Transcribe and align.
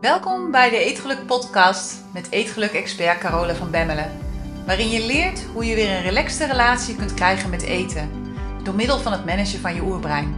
Welkom 0.00 0.50
bij 0.50 0.70
de 0.70 0.76
Eetgeluk 0.76 1.26
Podcast 1.26 2.04
met 2.12 2.30
Eetgeluk-expert 2.30 3.18
Carole 3.18 3.54
van 3.54 3.70
Bemmelen. 3.70 4.18
Waarin 4.66 4.88
je 4.88 5.06
leert 5.06 5.42
hoe 5.42 5.64
je 5.64 5.74
weer 5.74 5.90
een 5.90 6.02
relaxte 6.02 6.46
relatie 6.46 6.96
kunt 6.96 7.14
krijgen 7.14 7.50
met 7.50 7.62
eten. 7.62 8.34
Door 8.62 8.74
middel 8.74 8.98
van 8.98 9.12
het 9.12 9.24
managen 9.24 9.60
van 9.60 9.74
je 9.74 9.82
oerbrein. 9.82 10.34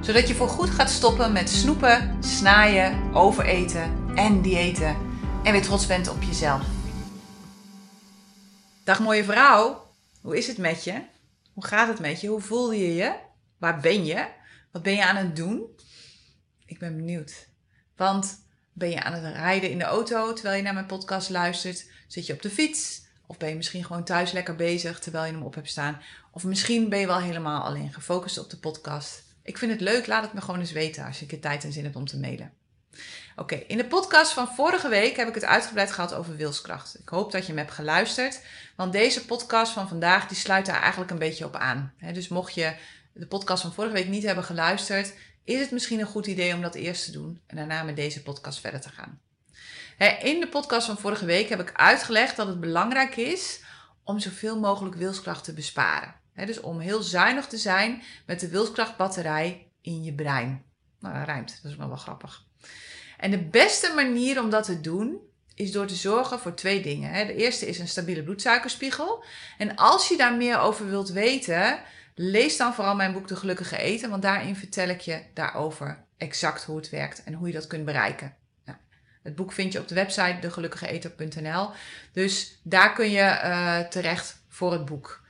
Zodat 0.00 0.28
je 0.28 0.34
voorgoed 0.34 0.70
gaat 0.70 0.90
stoppen 0.90 1.32
met 1.32 1.50
snoepen, 1.50 2.24
snaaien, 2.24 3.14
overeten 3.14 4.14
en 4.14 4.42
diëten. 4.42 4.96
En 5.44 5.52
weer 5.52 5.62
trots 5.62 5.86
bent 5.86 6.08
op 6.08 6.22
jezelf. 6.22 6.62
Dag 8.84 9.00
mooie 9.00 9.24
vrouw, 9.24 9.86
hoe 10.20 10.36
is 10.36 10.46
het 10.46 10.58
met 10.58 10.84
je? 10.84 11.02
Hoe 11.52 11.66
gaat 11.66 11.88
het 11.88 12.00
met 12.00 12.20
je? 12.20 12.28
Hoe 12.28 12.40
voel 12.40 12.72
je 12.72 12.94
je? 12.94 13.14
Waar 13.58 13.80
ben 13.80 14.04
je? 14.04 14.26
Wat 14.72 14.82
ben 14.82 14.94
je 14.94 15.04
aan 15.04 15.16
het 15.16 15.36
doen? 15.36 15.66
Ik 16.66 16.78
ben 16.78 16.96
benieuwd. 16.96 17.48
Want 17.96 18.41
ben 18.72 18.90
je 18.90 19.02
aan 19.02 19.12
het 19.12 19.34
rijden 19.34 19.70
in 19.70 19.78
de 19.78 19.84
auto 19.84 20.32
terwijl 20.32 20.56
je 20.56 20.62
naar 20.62 20.74
mijn 20.74 20.86
podcast 20.86 21.30
luistert? 21.30 21.86
Zit 22.06 22.26
je 22.26 22.32
op 22.32 22.42
de 22.42 22.50
fiets? 22.50 23.00
Of 23.26 23.38
ben 23.38 23.48
je 23.48 23.54
misschien 23.54 23.84
gewoon 23.84 24.04
thuis 24.04 24.32
lekker 24.32 24.56
bezig 24.56 24.98
terwijl 24.98 25.24
je 25.24 25.32
hem 25.32 25.42
op 25.42 25.54
hebt 25.54 25.70
staan? 25.70 26.00
Of 26.30 26.44
misschien 26.44 26.88
ben 26.88 26.98
je 26.98 27.06
wel 27.06 27.20
helemaal 27.20 27.62
alleen 27.62 27.92
gefocust 27.92 28.38
op 28.38 28.50
de 28.50 28.58
podcast. 28.58 29.22
Ik 29.42 29.58
vind 29.58 29.72
het 29.72 29.80
leuk, 29.80 30.06
laat 30.06 30.22
het 30.22 30.32
me 30.32 30.40
gewoon 30.40 30.60
eens 30.60 30.72
weten 30.72 31.04
als 31.04 31.20
je 31.20 31.26
er 31.26 31.40
tijd 31.40 31.64
en 31.64 31.72
zin 31.72 31.84
hebt 31.84 31.96
om 31.96 32.06
te 32.06 32.18
mailen. 32.18 32.52
Oké, 33.36 33.54
in 33.54 33.76
de 33.76 33.84
podcast 33.84 34.32
van 34.32 34.54
vorige 34.54 34.88
week 34.88 35.16
heb 35.16 35.28
ik 35.28 35.34
het 35.34 35.44
uitgebreid 35.44 35.92
gehad 35.92 36.14
over 36.14 36.36
wilskracht. 36.36 36.98
Ik 36.98 37.08
hoop 37.08 37.32
dat 37.32 37.46
je 37.46 37.52
me 37.52 37.58
hebt 37.58 37.72
geluisterd, 37.72 38.40
want 38.76 38.92
deze 38.92 39.24
podcast 39.24 39.72
van 39.72 39.88
vandaag 39.88 40.28
die 40.28 40.36
sluit 40.36 40.66
daar 40.66 40.80
eigenlijk 40.80 41.10
een 41.10 41.18
beetje 41.18 41.44
op 41.44 41.56
aan. 41.56 41.92
dus 42.12 42.28
mocht 42.28 42.54
je 42.54 42.74
de 43.12 43.26
podcast 43.26 43.62
van 43.62 43.72
vorige 43.72 43.94
week 43.94 44.08
niet 44.08 44.22
hebben 44.22 44.44
geluisterd, 44.44 45.12
is 45.44 45.60
het 45.60 45.70
misschien 45.70 46.00
een 46.00 46.06
goed 46.06 46.26
idee 46.26 46.54
om 46.54 46.62
dat 46.62 46.74
eerst 46.74 47.04
te 47.04 47.12
doen 47.12 47.40
en 47.46 47.56
daarna 47.56 47.82
met 47.82 47.96
deze 47.96 48.22
podcast 48.22 48.60
verder 48.60 48.80
te 48.80 48.88
gaan. 48.88 49.20
In 50.22 50.40
de 50.40 50.48
podcast 50.48 50.86
van 50.86 50.98
vorige 50.98 51.24
week 51.24 51.48
heb 51.48 51.60
ik 51.60 51.72
uitgelegd 51.72 52.36
dat 52.36 52.46
het 52.46 52.60
belangrijk 52.60 53.16
is 53.16 53.60
om 54.04 54.18
zoveel 54.18 54.58
mogelijk 54.58 54.94
wilskracht 54.94 55.44
te 55.44 55.54
besparen. 55.54 56.14
Dus 56.34 56.60
om 56.60 56.80
heel 56.80 57.02
zuinig 57.02 57.46
te 57.46 57.56
zijn 57.56 58.02
met 58.26 58.40
de 58.40 58.48
wilskrachtbatterij 58.48 59.66
in 59.80 60.04
je 60.04 60.14
brein. 60.14 60.64
Nou, 61.00 61.14
dat 61.14 61.24
rijmt, 61.24 61.58
dat 61.62 61.70
is 61.70 61.76
wel 61.76 61.88
wel 61.88 61.96
grappig. 61.96 62.44
En 63.18 63.30
de 63.30 63.44
beste 63.44 63.92
manier 63.94 64.40
om 64.40 64.50
dat 64.50 64.64
te 64.64 64.80
doen 64.80 65.20
is 65.54 65.72
door 65.72 65.86
te 65.86 65.94
zorgen 65.94 66.38
voor 66.38 66.54
twee 66.54 66.82
dingen. 66.82 67.26
De 67.26 67.34
eerste 67.34 67.66
is 67.66 67.78
een 67.78 67.88
stabiele 67.88 68.22
bloedsuikerspiegel. 68.22 69.24
En 69.58 69.76
als 69.76 70.08
je 70.08 70.16
daar 70.16 70.34
meer 70.34 70.58
over 70.58 70.88
wilt 70.88 71.10
weten, 71.10 71.82
Lees 72.14 72.56
dan 72.56 72.74
vooral 72.74 72.94
mijn 72.94 73.12
boek 73.12 73.28
De 73.28 73.36
Gelukkige 73.36 73.76
Eten, 73.76 74.10
want 74.10 74.22
daarin 74.22 74.56
vertel 74.56 74.88
ik 74.88 75.00
je 75.00 75.22
daarover 75.34 76.04
exact 76.16 76.64
hoe 76.64 76.76
het 76.76 76.90
werkt 76.90 77.22
en 77.24 77.34
hoe 77.34 77.46
je 77.46 77.52
dat 77.52 77.66
kunt 77.66 77.84
bereiken. 77.84 78.34
Nou, 78.64 78.78
het 79.22 79.34
boek 79.34 79.52
vind 79.52 79.72
je 79.72 79.78
op 79.78 79.88
de 79.88 79.94
website 79.94 80.36
degelukkigeeter.nl, 80.40 81.70
dus 82.12 82.60
daar 82.62 82.92
kun 82.92 83.10
je 83.10 83.40
uh, 83.44 83.78
terecht 83.78 84.36
voor 84.48 84.72
het 84.72 84.84
boek. 84.84 85.20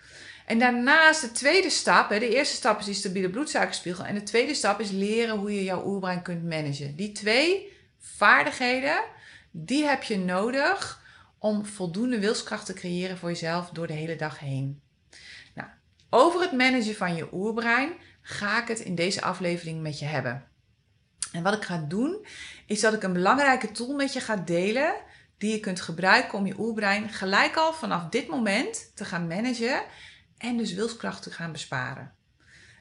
En 0.47 0.59
daarnaast 0.59 1.21
de 1.21 1.33
tweede 1.33 1.71
stap, 1.71 2.09
de 2.09 2.35
eerste 2.35 2.57
stap 2.57 2.79
is 2.79 2.85
die 2.85 2.95
stabiele 2.95 3.31
bloedsuikerspiegel 3.31 4.05
en 4.05 4.15
de 4.15 4.23
tweede 4.23 4.55
stap 4.55 4.81
is 4.81 4.91
leren 4.91 5.39
hoe 5.39 5.55
je 5.55 5.65
jouw 5.65 5.87
oerbrein 5.87 6.23
kunt 6.23 6.45
managen. 6.45 6.97
Die 6.97 7.13
twee 7.13 7.73
vaardigheden, 7.99 9.03
die 9.51 9.85
heb 9.85 10.03
je 10.03 10.19
nodig 10.19 11.01
om 11.39 11.67
voldoende 11.67 12.19
wilskracht 12.19 12.67
te 12.67 12.73
creëren 12.73 13.19
voor 13.19 13.29
jezelf 13.29 13.71
door 13.71 13.87
de 13.87 13.93
hele 13.93 14.17
dag 14.17 14.39
heen. 14.39 14.81
Over 16.15 16.41
het 16.41 16.53
managen 16.53 16.95
van 16.95 17.15
je 17.15 17.29
oerbrein 17.33 17.93
ga 18.23 18.63
ik 18.63 18.69
het 18.69 18.81
in 18.81 18.95
deze 18.95 19.23
aflevering 19.23 19.83
met 19.83 19.99
je 19.99 20.05
hebben. 20.05 20.49
En 21.33 21.43
wat 21.43 21.55
ik 21.55 21.63
ga 21.63 21.85
doen, 21.89 22.27
is 22.67 22.81
dat 22.81 22.93
ik 22.93 23.03
een 23.03 23.13
belangrijke 23.13 23.71
tool 23.73 23.95
met 23.95 24.13
je 24.13 24.21
ga 24.21 24.37
delen 24.37 24.95
die 25.39 25.53
je 25.53 25.61
kunt 25.61 25.81
gebruiken 25.81 26.39
om 26.39 26.47
je 26.47 26.59
oerbrein 26.59 27.09
gelijk 27.09 27.57
al 27.57 27.73
vanaf 27.73 28.09
dit 28.09 28.29
moment 28.29 28.91
te 28.95 29.05
gaan 29.05 29.27
managen 29.27 29.83
en 30.39 30.57
dus 30.57 30.73
wilskracht 30.73 31.23
te 31.23 31.31
gaan 31.31 31.53
besparen. 31.53 32.15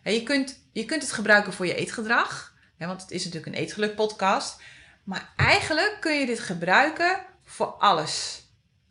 En 0.03 0.13
je, 0.13 0.23
kunt, 0.23 0.63
je 0.71 0.85
kunt 0.85 1.01
het 1.01 1.11
gebruiken 1.11 1.53
voor 1.53 1.65
je 1.65 1.75
eetgedrag, 1.75 2.55
want 2.77 3.01
het 3.01 3.11
is 3.11 3.25
natuurlijk 3.25 3.55
een 3.55 3.61
eetgeluk 3.61 3.95
podcast. 3.95 4.61
Maar 5.03 5.33
eigenlijk 5.35 5.97
kun 5.99 6.19
je 6.19 6.25
dit 6.25 6.39
gebruiken 6.39 7.25
voor 7.43 7.67
alles. 7.67 8.40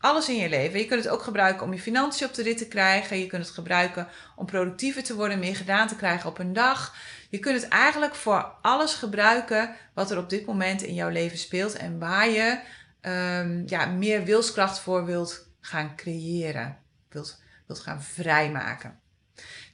Alles 0.00 0.28
in 0.28 0.36
je 0.36 0.48
leven. 0.48 0.78
Je 0.78 0.86
kunt 0.86 1.04
het 1.04 1.12
ook 1.12 1.22
gebruiken 1.22 1.66
om 1.66 1.72
je 1.72 1.80
financiën 1.80 2.26
op 2.26 2.34
de 2.34 2.42
rit 2.42 2.58
te 2.58 2.68
krijgen. 2.68 3.18
Je 3.18 3.26
kunt 3.26 3.44
het 3.44 3.54
gebruiken 3.54 4.08
om 4.36 4.46
productiever 4.46 5.02
te 5.02 5.14
worden, 5.14 5.38
meer 5.38 5.56
gedaan 5.56 5.88
te 5.88 5.96
krijgen 5.96 6.30
op 6.30 6.38
een 6.38 6.52
dag. 6.52 6.94
Je 7.28 7.38
kunt 7.38 7.62
het 7.62 7.70
eigenlijk 7.70 8.14
voor 8.14 8.52
alles 8.62 8.94
gebruiken 8.94 9.74
wat 9.94 10.10
er 10.10 10.18
op 10.18 10.30
dit 10.30 10.46
moment 10.46 10.82
in 10.82 10.94
jouw 10.94 11.08
leven 11.08 11.38
speelt 11.38 11.76
en 11.76 11.98
waar 11.98 12.28
je 12.28 12.60
um, 13.02 13.62
ja, 13.66 13.86
meer 13.86 14.24
wilskracht 14.24 14.78
voor 14.78 15.04
wilt 15.04 15.46
gaan 15.60 15.96
creëren, 15.96 16.78
wilt, 17.08 17.42
wilt 17.66 17.80
gaan 17.80 18.02
vrijmaken. 18.02 19.00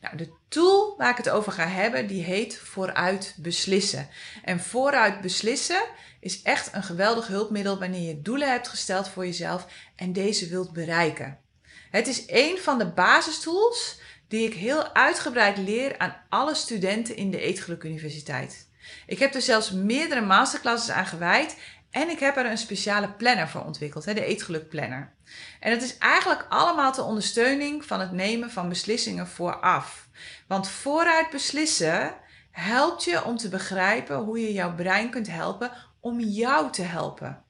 Nou, 0.01 0.17
de 0.17 0.33
tool 0.49 0.95
waar 0.97 1.11
ik 1.11 1.17
het 1.17 1.31
over 1.31 1.53
ga 1.53 1.67
hebben, 1.67 2.07
die 2.07 2.23
heet 2.23 2.59
vooruit 2.59 3.35
beslissen. 3.39 4.09
En 4.45 4.61
vooruit 4.61 5.21
beslissen 5.21 5.83
is 6.27 6.43
echt 6.43 6.75
een 6.75 6.83
geweldig 6.83 7.27
hulpmiddel 7.27 7.79
wanneer 7.79 8.09
je 8.09 8.23
doelen 8.23 8.51
hebt 8.51 8.69
gesteld 8.69 9.09
voor 9.09 9.27
jezelf 9.27 9.67
en 9.97 10.13
deze 10.13 10.49
wilt 10.49 10.73
bereiken. 10.73 11.39
Het 11.91 12.07
is 12.07 12.25
een 12.27 12.59
van 12.59 12.79
de 12.79 12.87
basistools 12.87 14.01
die 14.29 14.47
ik 14.47 14.55
heel 14.55 14.95
uitgebreid 14.95 15.59
leer 15.59 15.99
aan 15.99 16.17
alle 16.29 16.55
studenten 16.55 17.17
in 17.17 17.31
de 17.31 17.41
Eetgeluk 17.41 17.83
Universiteit. 17.83 18.69
Ik 19.07 19.19
heb 19.19 19.35
er 19.35 19.43
zelfs 19.43 19.71
meerdere 19.71 20.21
masterclasses 20.21 20.95
aan 20.95 21.07
gewijd 21.07 21.57
en 21.91 22.09
ik 22.09 22.19
heb 22.19 22.37
er 22.37 22.47
een 22.47 22.59
speciale 22.59 23.09
planner 23.09 23.49
voor 23.49 23.65
ontwikkeld, 23.65 24.05
de 24.05 24.25
Eetgeluk 24.25 24.69
Planner. 24.69 25.13
En 25.61 25.71
het 25.71 25.83
is 25.83 25.99
eigenlijk 25.99 26.47
allemaal 26.49 26.93
ter 26.93 27.05
ondersteuning 27.05 27.85
van 27.85 28.01
het 28.01 28.13
nemen 28.13 28.51
van 28.51 28.69
beslissingen 28.69 29.27
vooraf. 29.27 30.09
Want 30.47 30.69
vooruit 30.69 31.31
beslissen 31.31 32.15
helpt 32.51 33.05
je 33.05 33.25
om 33.25 33.37
te 33.37 33.49
begrijpen 33.49 34.17
hoe 34.17 34.41
je 34.41 34.53
jouw 34.53 34.75
brein 34.75 35.11
kunt 35.11 35.31
helpen 35.31 35.71
om 36.07 36.21
jou 36.21 36.73
te 36.73 36.83
helpen. 36.83 37.43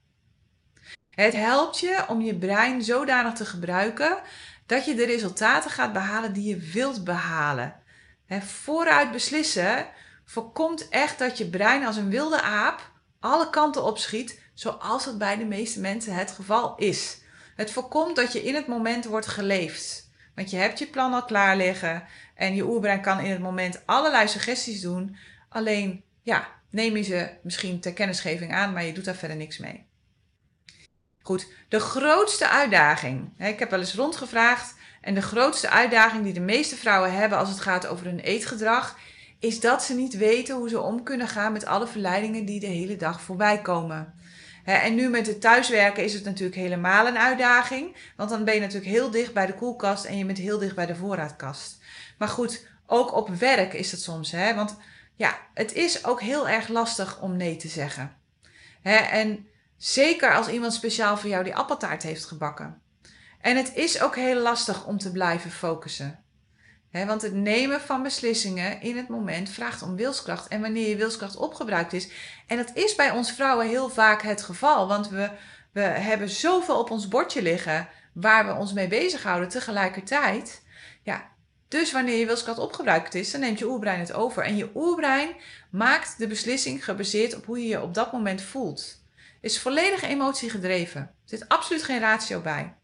Het 1.11 1.33
helpt 1.33 1.79
je 1.79 2.05
om 2.09 2.21
je 2.21 2.35
brein 2.35 2.83
zodanig 2.83 3.33
te 3.33 3.45
gebruiken 3.45 4.19
dat 4.67 4.85
je 4.85 4.95
de 4.95 5.05
resultaten 5.05 5.71
gaat 5.71 5.93
behalen 5.93 6.33
die 6.33 6.49
je 6.49 6.71
wilt 6.73 7.05
behalen. 7.05 7.75
vooruit 8.41 9.13
beslissen 9.13 9.87
voorkomt 10.25 10.89
echt 10.89 11.19
dat 11.19 11.39
je 11.39 11.51
brein 11.51 11.87
als 11.87 11.97
een 11.97 12.11
wilde 12.11 12.43
aap 12.43 12.91
alle 13.21 13.51
kanten 13.51 13.85
opschiet, 13.85 14.41
zoals 14.55 15.05
het 15.05 15.19
bij 15.19 15.37
de 15.37 15.45
meeste 15.45 15.81
mensen 15.81 16.15
het 16.15 16.31
geval 16.31 16.77
is. 16.77 17.21
Het 17.57 17.71
voorkomt 17.71 18.17
dat 18.17 18.33
je 18.33 18.43
in 18.43 18.55
het 18.55 18.67
moment 18.67 19.05
wordt 19.05 19.27
geleefd. 19.27 20.11
Want 20.35 20.51
je 20.51 20.57
hebt 20.57 20.79
je 20.79 20.87
plan 20.87 21.13
al 21.13 21.25
klaar 21.25 21.57
liggen 21.57 22.05
en 22.35 22.55
je 22.55 22.67
oerbrein 22.67 23.01
kan 23.01 23.21
in 23.21 23.31
het 23.31 23.41
moment 23.41 23.83
allerlei 23.87 24.29
suggesties 24.29 24.81
doen. 24.81 25.17
Alleen, 25.49 26.05
ja, 26.23 26.49
neem 26.77 26.97
je 26.97 27.03
ze 27.03 27.29
misschien 27.43 27.81
ter 27.81 27.93
kennisgeving 27.93 28.53
aan, 28.53 28.73
maar 28.73 28.85
je 28.85 28.93
doet 28.93 29.05
daar 29.05 29.15
verder 29.15 29.37
niks 29.37 29.59
mee. 29.59 29.87
Goed, 31.23 31.49
de 31.69 31.81
grootste 31.81 32.49
uitdaging. 32.49 33.31
Ik 33.39 33.59
heb 33.59 33.71
wel 33.71 33.79
eens 33.79 33.95
rondgevraagd. 33.95 34.75
En 35.01 35.15
de 35.15 35.23
grootste 35.23 35.71
uitdaging 35.71 36.25
die 36.25 36.33
de 36.33 36.41
meeste 36.41 36.77
vrouwen 36.77 37.13
hebben 37.13 37.39
als 37.39 37.49
het 37.49 37.61
gaat 37.61 37.87
over 37.87 38.07
hun 38.07 38.21
eetgedrag, 38.21 38.99
is 39.39 39.61
dat 39.61 39.83
ze 39.83 39.95
niet 39.95 40.17
weten 40.17 40.57
hoe 40.57 40.69
ze 40.69 40.81
om 40.81 41.03
kunnen 41.03 41.29
gaan 41.29 41.53
met 41.53 41.67
alle 41.67 41.87
verleidingen 41.87 42.45
die 42.45 42.61
de 42.61 42.67
hele 42.67 42.97
dag 42.97 43.21
voorbij 43.21 43.61
komen. 43.61 44.15
En 44.65 44.95
nu 44.95 45.09
met 45.09 45.27
het 45.27 45.41
thuiswerken 45.41 46.05
is 46.05 46.15
het 46.15 46.25
natuurlijk 46.25 46.57
helemaal 46.57 47.07
een 47.07 47.19
uitdaging. 47.19 47.97
Want 48.17 48.31
dan 48.31 48.45
ben 48.45 48.55
je 48.55 48.61
natuurlijk 48.61 48.91
heel 48.91 49.11
dicht 49.11 49.33
bij 49.33 49.47
de 49.47 49.55
koelkast 49.55 50.05
en 50.05 50.19
je 50.19 50.25
bent 50.25 50.39
heel 50.39 50.59
dicht 50.59 50.75
bij 50.75 50.87
de 50.87 50.97
voorraadkast. 50.97 51.79
Maar 52.19 52.29
goed, 52.29 52.67
ook 52.87 53.15
op 53.15 53.29
werk 53.29 53.73
is 53.73 53.91
dat 53.91 54.01
soms. 54.01 54.31
Hè? 54.31 54.55
Want 54.55 54.77
ja, 55.17 55.39
het 55.55 55.73
is 55.73 56.05
ook 56.05 56.21
heel 56.21 56.49
erg 56.49 56.69
lastig 56.69 57.21
om 57.21 57.37
nee 57.37 57.57
te 57.57 57.69
zeggen. 57.69 58.17
En 58.83 59.47
zeker 59.77 60.35
als 60.35 60.49
iemand 60.49 60.73
speciaal 60.73 61.17
voor 61.17 61.31
jou 61.31 61.45
die 61.45 61.57
appeltaart 61.57 62.03
heeft 62.03 62.25
gebakken. 62.25 62.83
En 63.41 63.57
het 63.57 63.75
is 63.75 64.03
ook 64.03 64.17
heel 64.17 64.41
lastig 64.41 64.87
om 64.87 64.99
te 64.99 65.13
blijven 65.13 65.51
focussen 65.51 66.25
want 67.05 67.23
het 67.23 67.35
nemen 67.35 67.81
van 67.81 68.03
beslissingen 68.03 68.81
in 68.81 68.97
het 68.97 69.09
moment 69.09 69.51
vraagt 69.51 69.83
om 69.83 69.97
wilskracht. 69.97 70.49
En 70.49 70.61
wanneer 70.61 70.89
je 70.89 70.97
wilskracht 70.97 71.37
opgebruikt 71.37 71.93
is. 71.93 72.09
En 72.47 72.57
dat 72.57 72.71
is 72.75 72.95
bij 72.95 73.11
ons 73.11 73.33
vrouwen 73.33 73.69
heel 73.69 73.89
vaak 73.89 74.23
het 74.23 74.43
geval. 74.43 74.89
Want 74.89 75.09
we, 75.09 75.31
we 75.73 75.81
hebben 75.81 76.29
zoveel 76.29 76.79
op 76.79 76.91
ons 76.91 77.09
bordje 77.09 77.43
liggen 77.43 77.89
waar 78.13 78.47
we 78.47 78.55
ons 78.55 78.73
mee 78.73 78.89
bezighouden 78.89 79.49
tegelijkertijd. 79.49 80.63
Dus 81.69 81.93
wanneer 81.93 82.19
je 82.19 82.27
wilskracht 82.27 82.59
opgebruikt 82.59 83.15
is, 83.15 83.31
dan 83.31 83.41
neemt 83.41 83.59
je 83.59 83.69
oerbrein 83.69 84.01
het 84.01 84.13
over. 84.13 84.43
En 84.43 84.57
je 84.57 84.71
oerbrein 84.75 85.29
maakt 85.71 86.19
de 86.19 86.27
beslissing 86.27 86.85
gebaseerd 86.85 87.37
op 87.37 87.47
hoe 87.47 87.63
je 87.63 87.69
je 87.69 87.83
op 87.83 87.95
dat 87.95 88.13
moment 88.13 88.43
voelt. 88.43 89.05
Is 89.41 89.59
volledig 89.59 90.03
emotie 90.03 90.51
gedreven. 90.51 91.01
Er 91.01 91.11
zit 91.25 91.49
absoluut 91.49 91.83
geen 91.83 92.01
ratio 92.01 92.41
bij. 92.41 92.75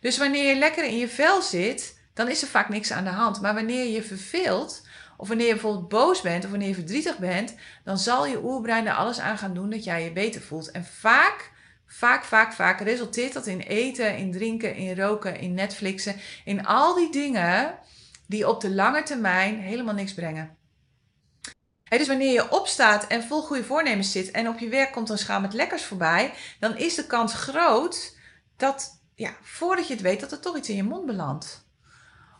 Dus 0.00 0.18
wanneer 0.18 0.48
je 0.48 0.58
lekker 0.58 0.84
in 0.84 0.98
je 0.98 1.08
vel 1.08 1.42
zit, 1.42 1.98
dan 2.14 2.28
is 2.28 2.42
er 2.42 2.48
vaak 2.48 2.68
niks 2.68 2.92
aan 2.92 3.04
de 3.04 3.10
hand. 3.10 3.40
Maar 3.40 3.54
wanneer 3.54 3.86
je 3.86 4.02
verveelt 4.02 4.86
of 5.16 5.28
wanneer 5.28 5.46
je 5.46 5.52
bijvoorbeeld 5.52 5.88
boos 5.88 6.20
bent 6.20 6.44
of 6.44 6.50
wanneer 6.50 6.68
je 6.68 6.74
verdrietig 6.74 7.18
bent, 7.18 7.54
dan 7.84 7.98
zal 7.98 8.26
je 8.26 8.44
oerbrein 8.44 8.86
er 8.86 8.94
alles 8.94 9.20
aan 9.20 9.38
gaan 9.38 9.54
doen 9.54 9.70
dat 9.70 9.84
jij 9.84 10.04
je 10.04 10.12
beter 10.12 10.40
voelt. 10.40 10.70
En 10.70 10.84
vaak, 10.84 11.50
vaak, 11.86 12.24
vaak, 12.24 12.52
vaak 12.52 12.80
resulteert 12.80 13.32
dat 13.32 13.46
in 13.46 13.60
eten, 13.60 14.16
in 14.16 14.32
drinken, 14.32 14.74
in 14.74 15.00
roken, 15.00 15.40
in 15.40 15.54
Netflixen, 15.54 16.16
in 16.44 16.66
al 16.66 16.94
die 16.94 17.12
dingen 17.12 17.78
die 18.26 18.48
op 18.48 18.60
de 18.60 18.70
lange 18.70 19.02
termijn 19.02 19.60
helemaal 19.60 19.94
niks 19.94 20.14
brengen. 20.14 20.56
dus 21.88 22.08
wanneer 22.08 22.32
je 22.32 22.50
opstaat 22.50 23.06
en 23.06 23.22
vol 23.22 23.42
goede 23.42 23.64
voornemens 23.64 24.12
zit 24.12 24.30
en 24.30 24.48
op 24.48 24.58
je 24.58 24.68
werk 24.68 24.92
komt 24.92 25.08
een 25.08 25.18
schaal 25.18 25.40
met 25.40 25.52
lekkers 25.52 25.84
voorbij, 25.84 26.32
dan 26.60 26.76
is 26.76 26.94
de 26.94 27.06
kans 27.06 27.34
groot 27.34 28.16
dat, 28.56 29.02
ja, 29.14 29.34
voordat 29.42 29.86
je 29.86 29.92
het 29.92 30.02
weet, 30.02 30.20
dat 30.20 30.32
er 30.32 30.40
toch 30.40 30.56
iets 30.56 30.68
in 30.68 30.76
je 30.76 30.82
mond 30.82 31.06
belandt. 31.06 31.64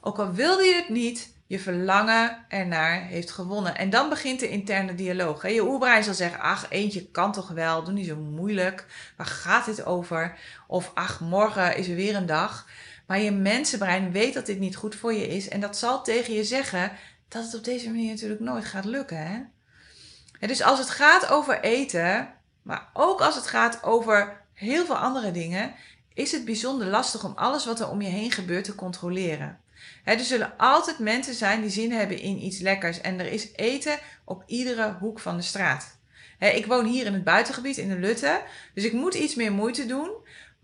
Ook 0.00 0.18
al 0.18 0.32
wilde 0.32 0.64
je 0.64 0.74
het 0.74 0.88
niet, 0.88 1.34
je 1.46 1.60
verlangen 1.60 2.44
ernaar 2.48 3.02
heeft 3.02 3.30
gewonnen. 3.30 3.76
En 3.76 3.90
dan 3.90 4.08
begint 4.08 4.40
de 4.40 4.48
interne 4.48 4.94
dialoog. 4.94 5.48
Je 5.48 5.62
oerbrein 5.62 6.04
zal 6.04 6.14
zeggen, 6.14 6.40
ach, 6.40 6.66
eentje 6.70 7.10
kan 7.10 7.32
toch 7.32 7.48
wel, 7.48 7.84
doe 7.84 7.94
niet 7.94 8.06
zo 8.06 8.16
moeilijk. 8.16 8.86
Waar 9.16 9.26
gaat 9.26 9.64
dit 9.64 9.84
over? 9.84 10.38
Of 10.66 10.90
ach, 10.94 11.20
morgen 11.20 11.76
is 11.76 11.88
er 11.88 11.94
weer 11.94 12.16
een 12.16 12.26
dag. 12.26 12.66
Maar 13.06 13.20
je 13.20 13.30
mensenbrein 13.30 14.12
weet 14.12 14.34
dat 14.34 14.46
dit 14.46 14.58
niet 14.58 14.76
goed 14.76 14.94
voor 14.94 15.12
je 15.12 15.28
is. 15.28 15.48
En 15.48 15.60
dat 15.60 15.76
zal 15.76 16.02
tegen 16.02 16.34
je 16.34 16.44
zeggen 16.44 16.92
dat 17.28 17.44
het 17.44 17.54
op 17.54 17.64
deze 17.64 17.90
manier 17.90 18.10
natuurlijk 18.10 18.40
nooit 18.40 18.64
gaat 18.64 18.84
lukken. 18.84 19.26
Hè? 19.26 20.46
dus 20.46 20.62
als 20.62 20.78
het 20.78 20.90
gaat 20.90 21.28
over 21.28 21.60
eten, 21.60 22.34
maar 22.62 22.88
ook 22.92 23.20
als 23.20 23.34
het 23.34 23.46
gaat 23.46 23.82
over 23.82 24.40
heel 24.52 24.84
veel 24.84 24.96
andere 24.96 25.30
dingen, 25.30 25.74
is 26.14 26.32
het 26.32 26.44
bijzonder 26.44 26.86
lastig 26.86 27.24
om 27.24 27.32
alles 27.36 27.64
wat 27.64 27.80
er 27.80 27.90
om 27.90 28.02
je 28.02 28.08
heen 28.08 28.30
gebeurt 28.30 28.64
te 28.64 28.74
controleren. 28.74 29.60
er 30.04 30.20
zullen 30.20 30.52
altijd 30.56 30.98
mensen 30.98 31.34
zijn 31.34 31.60
die 31.60 31.70
zin 31.70 31.92
hebben 31.92 32.18
in 32.18 32.44
iets 32.44 32.58
lekkers 32.58 33.00
en 33.00 33.20
er 33.20 33.32
is 33.32 33.48
eten 33.54 33.98
op 34.24 34.42
iedere 34.46 34.96
hoek 35.00 35.18
van 35.20 35.36
de 35.36 35.42
straat. 35.42 35.98
ik 36.38 36.66
woon 36.66 36.86
hier 36.86 37.06
in 37.06 37.12
het 37.12 37.24
buitengebied 37.24 37.76
in 37.76 37.88
de 37.88 37.98
Lutte, 37.98 38.42
dus 38.74 38.84
ik 38.84 38.92
moet 38.92 39.14
iets 39.14 39.34
meer 39.34 39.52
moeite 39.52 39.86
doen. 39.86 40.10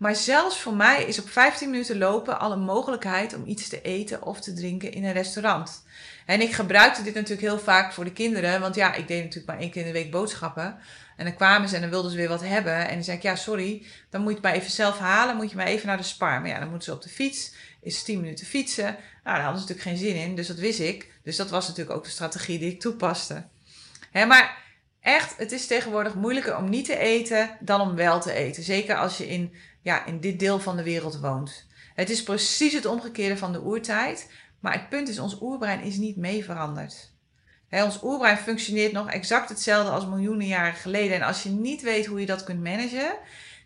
Maar 0.03 0.15
zelfs 0.15 0.59
voor 0.59 0.73
mij 0.73 1.03
is 1.03 1.19
op 1.19 1.29
15 1.29 1.69
minuten 1.69 1.97
lopen 1.97 2.39
al 2.39 2.51
een 2.51 2.63
mogelijkheid 2.63 3.33
om 3.33 3.43
iets 3.45 3.69
te 3.69 3.81
eten 3.81 4.23
of 4.23 4.39
te 4.39 4.53
drinken 4.53 4.91
in 4.91 5.03
een 5.03 5.13
restaurant. 5.13 5.83
En 6.25 6.41
ik 6.41 6.53
gebruikte 6.53 7.03
dit 7.03 7.13
natuurlijk 7.13 7.41
heel 7.41 7.59
vaak 7.59 7.93
voor 7.93 8.03
de 8.03 8.11
kinderen, 8.11 8.61
want 8.61 8.75
ja, 8.75 8.93
ik 8.93 9.07
deed 9.07 9.23
natuurlijk 9.23 9.47
maar 9.47 9.59
één 9.59 9.71
keer 9.71 9.81
in 9.81 9.87
de 9.87 9.93
week 9.93 10.11
boodschappen. 10.11 10.77
En 11.17 11.25
dan 11.25 11.35
kwamen 11.35 11.69
ze 11.69 11.75
en 11.75 11.81
dan 11.81 11.89
wilden 11.89 12.11
ze 12.11 12.17
weer 12.17 12.27
wat 12.27 12.43
hebben. 12.43 12.87
En 12.87 12.93
dan 12.93 13.03
zei 13.03 13.17
ik, 13.17 13.23
ja, 13.23 13.35
sorry, 13.35 13.85
dan 14.09 14.21
moet 14.21 14.29
je 14.29 14.35
het 14.35 14.45
maar 14.45 14.53
even 14.53 14.71
zelf 14.71 14.97
halen, 14.97 15.35
moet 15.35 15.49
je 15.49 15.55
maar 15.55 15.65
even 15.65 15.87
naar 15.87 15.97
de 15.97 16.03
spar. 16.03 16.41
Maar 16.41 16.49
ja, 16.49 16.59
dan 16.59 16.69
moeten 16.69 16.87
ze 16.87 16.93
op 16.93 17.01
de 17.01 17.09
fiets, 17.09 17.53
is 17.81 18.03
10 18.03 18.21
minuten 18.21 18.45
fietsen. 18.45 18.83
Nou, 18.83 18.97
daar 19.23 19.41
hadden 19.41 19.61
ze 19.61 19.67
natuurlijk 19.67 19.97
geen 19.97 20.07
zin 20.07 20.15
in, 20.15 20.35
dus 20.35 20.47
dat 20.47 20.57
wist 20.57 20.79
ik. 20.79 21.11
Dus 21.23 21.35
dat 21.35 21.49
was 21.49 21.67
natuurlijk 21.67 21.97
ook 21.97 22.03
de 22.03 22.09
strategie 22.09 22.59
die 22.59 22.71
ik 22.71 22.79
toepaste. 22.79 23.45
Hè, 24.11 24.25
maar 24.25 24.57
echt, 25.01 25.37
het 25.37 25.51
is 25.51 25.67
tegenwoordig 25.67 26.15
moeilijker 26.15 26.57
om 26.57 26.69
niet 26.69 26.85
te 26.85 26.97
eten 26.97 27.57
dan 27.59 27.81
om 27.81 27.95
wel 27.95 28.21
te 28.21 28.33
eten. 28.33 28.63
Zeker 28.63 28.95
als 28.95 29.17
je 29.17 29.27
in 29.27 29.53
ja, 29.83 30.05
in 30.05 30.19
dit 30.19 30.39
deel 30.39 30.59
van 30.59 30.75
de 30.75 30.83
wereld 30.83 31.19
woont. 31.19 31.67
Het 31.95 32.09
is 32.09 32.23
precies 32.23 32.73
het 32.73 32.85
omgekeerde 32.85 33.37
van 33.37 33.51
de 33.51 33.63
oertijd. 33.63 34.29
Maar 34.59 34.73
het 34.73 34.89
punt 34.89 35.09
is, 35.09 35.19
ons 35.19 35.41
oerbrein 35.41 35.81
is 35.81 35.97
niet 35.97 36.15
mee 36.17 36.43
veranderd. 36.43 37.11
ons 37.69 38.03
oerbrein 38.03 38.37
functioneert 38.37 38.91
nog 38.91 39.09
exact 39.09 39.49
hetzelfde 39.49 39.91
als 39.91 40.07
miljoenen 40.07 40.47
jaren 40.47 40.73
geleden. 40.73 41.15
En 41.15 41.21
als 41.21 41.43
je 41.43 41.49
niet 41.49 41.81
weet 41.81 42.05
hoe 42.05 42.19
je 42.19 42.25
dat 42.25 42.43
kunt 42.43 42.63
managen, 42.63 43.15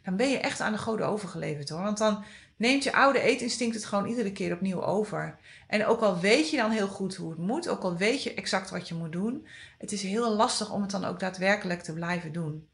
dan 0.03 0.15
ben 0.15 0.29
je 0.29 0.37
echt 0.37 0.61
aan 0.61 0.71
de 0.71 0.77
goden 0.77 1.07
overgeleverd 1.07 1.69
hoor. 1.69 1.81
Want 1.81 1.97
dan 1.97 2.23
neemt 2.55 2.83
je 2.83 2.93
oude 2.93 3.19
eetinstinct 3.19 3.75
het 3.75 3.85
gewoon 3.85 4.07
iedere 4.07 4.31
keer 4.31 4.53
opnieuw 4.53 4.83
over. 4.83 5.37
En 5.67 5.85
ook 5.85 6.01
al 6.01 6.19
weet 6.19 6.49
je 6.49 6.57
dan 6.57 6.71
heel 6.71 6.87
goed 6.87 7.15
hoe 7.15 7.29
het 7.29 7.39
moet, 7.39 7.69
ook 7.69 7.83
al 7.83 7.97
weet 7.97 8.23
je 8.23 8.33
exact 8.33 8.69
wat 8.69 8.87
je 8.87 8.95
moet 8.95 9.11
doen, 9.11 9.47
het 9.77 9.91
is 9.91 10.01
heel 10.01 10.35
lastig 10.35 10.71
om 10.71 10.81
het 10.81 10.91
dan 10.91 11.05
ook 11.05 11.19
daadwerkelijk 11.19 11.81
te 11.81 11.93
blijven 11.93 12.31
doen 12.31 12.67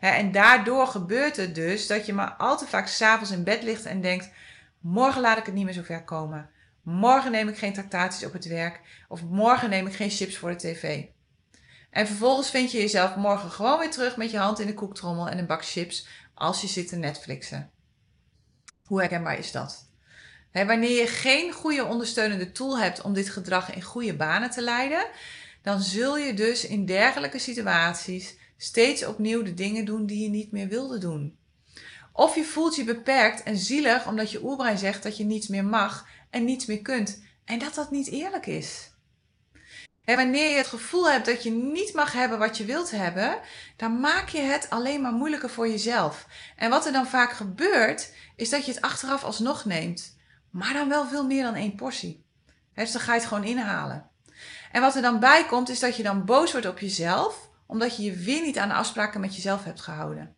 en 0.00 0.32
daardoor 0.32 0.86
gebeurt 0.86 1.36
het 1.36 1.54
dus 1.54 1.86
dat 1.86 2.06
je 2.06 2.12
maar 2.12 2.34
al 2.34 2.58
te 2.58 2.66
vaak 2.66 2.86
s'avonds 2.86 3.30
in 3.30 3.44
bed 3.44 3.62
ligt 3.62 3.84
en 3.84 4.00
denkt: 4.00 4.30
morgen 4.80 5.20
laat 5.20 5.38
ik 5.38 5.44
het 5.44 5.54
niet 5.54 5.64
meer 5.64 5.72
zo 5.74 5.82
ver 5.82 6.04
komen. 6.04 6.50
Morgen 6.82 7.30
neem 7.30 7.48
ik 7.48 7.58
geen 7.58 7.72
tractaties 7.72 8.26
op 8.26 8.32
het 8.32 8.46
werk. 8.46 8.80
Of 9.08 9.22
morgen 9.22 9.70
neem 9.70 9.86
ik 9.86 9.94
geen 9.94 10.10
chips 10.10 10.36
voor 10.36 10.50
de 10.50 10.56
tv. 10.56 11.04
En 11.90 12.06
vervolgens 12.06 12.50
vind 12.50 12.72
je 12.72 12.78
jezelf 12.78 13.16
morgen 13.16 13.50
gewoon 13.50 13.78
weer 13.78 13.90
terug 13.90 14.16
met 14.16 14.30
je 14.30 14.38
hand 14.38 14.58
in 14.58 14.66
de 14.66 14.74
koektrommel 14.74 15.28
en 15.28 15.38
een 15.38 15.46
bak 15.46 15.64
chips 15.64 16.06
als 16.34 16.60
je 16.60 16.66
zit 16.66 16.88
te 16.88 16.96
Netflixen. 16.96 17.70
Hoe 18.84 18.98
herkenbaar 19.00 19.38
is 19.38 19.52
dat? 19.52 19.86
wanneer 20.52 21.00
je 21.00 21.06
geen 21.06 21.52
goede 21.52 21.84
ondersteunende 21.84 22.52
tool 22.52 22.78
hebt 22.78 23.00
om 23.00 23.12
dit 23.12 23.30
gedrag 23.30 23.74
in 23.74 23.82
goede 23.82 24.14
banen 24.14 24.50
te 24.50 24.62
leiden, 24.62 25.06
dan 25.62 25.80
zul 25.80 26.16
je 26.18 26.34
dus 26.34 26.66
in 26.66 26.86
dergelijke 26.86 27.38
situaties 27.38 28.37
steeds 28.60 29.04
opnieuw 29.04 29.42
de 29.42 29.54
dingen 29.54 29.84
doen 29.84 30.06
die 30.06 30.22
je 30.22 30.28
niet 30.28 30.52
meer 30.52 30.68
wilde 30.68 30.98
doen. 30.98 31.38
Of 32.12 32.34
je 32.34 32.44
voelt 32.44 32.76
je 32.76 32.84
beperkt 32.84 33.42
en 33.42 33.56
zielig 33.56 34.06
omdat 34.06 34.30
je 34.30 34.44
oerbrein 34.44 34.78
zegt 34.78 35.02
dat 35.02 35.16
je 35.16 35.24
niets 35.24 35.48
meer 35.48 35.64
mag 35.64 36.06
en 36.30 36.44
niets 36.44 36.66
meer 36.66 36.82
kunt 36.82 37.22
en 37.44 37.58
dat 37.58 37.74
dat 37.74 37.90
niet 37.90 38.08
eerlijk 38.08 38.46
is. 38.46 38.90
En 40.04 40.16
wanneer 40.16 40.50
je 40.50 40.56
het 40.56 40.66
gevoel 40.66 41.10
hebt 41.10 41.26
dat 41.26 41.42
je 41.42 41.50
niet 41.50 41.94
mag 41.94 42.12
hebben 42.12 42.38
wat 42.38 42.56
je 42.56 42.64
wilt 42.64 42.90
hebben, 42.90 43.40
dan 43.76 44.00
maak 44.00 44.28
je 44.28 44.40
het 44.40 44.70
alleen 44.70 45.00
maar 45.00 45.12
moeilijker 45.12 45.50
voor 45.50 45.68
jezelf. 45.68 46.26
En 46.56 46.70
wat 46.70 46.86
er 46.86 46.92
dan 46.92 47.06
vaak 47.06 47.32
gebeurt, 47.32 48.12
is 48.36 48.50
dat 48.50 48.64
je 48.64 48.72
het 48.72 48.80
achteraf 48.80 49.24
alsnog 49.24 49.64
neemt, 49.64 50.16
maar 50.50 50.72
dan 50.72 50.88
wel 50.88 51.06
veel 51.06 51.26
meer 51.26 51.42
dan 51.42 51.54
één 51.54 51.74
portie. 51.74 52.24
Dus 52.74 52.92
dan 52.92 53.00
ga 53.00 53.14
je 53.14 53.18
het 53.18 53.28
gewoon 53.28 53.44
inhalen. 53.44 54.10
En 54.72 54.80
wat 54.80 54.94
er 54.94 55.02
dan 55.02 55.20
bij 55.20 55.46
komt, 55.46 55.68
is 55.68 55.80
dat 55.80 55.96
je 55.96 56.02
dan 56.02 56.24
boos 56.24 56.52
wordt 56.52 56.66
op 56.66 56.78
jezelf 56.78 57.47
omdat 57.68 57.96
je 57.96 58.02
je 58.02 58.12
weer 58.12 58.42
niet 58.42 58.58
aan 58.58 58.68
de 58.68 58.74
afspraken 58.74 59.20
met 59.20 59.34
jezelf 59.34 59.64
hebt 59.64 59.80
gehouden. 59.80 60.34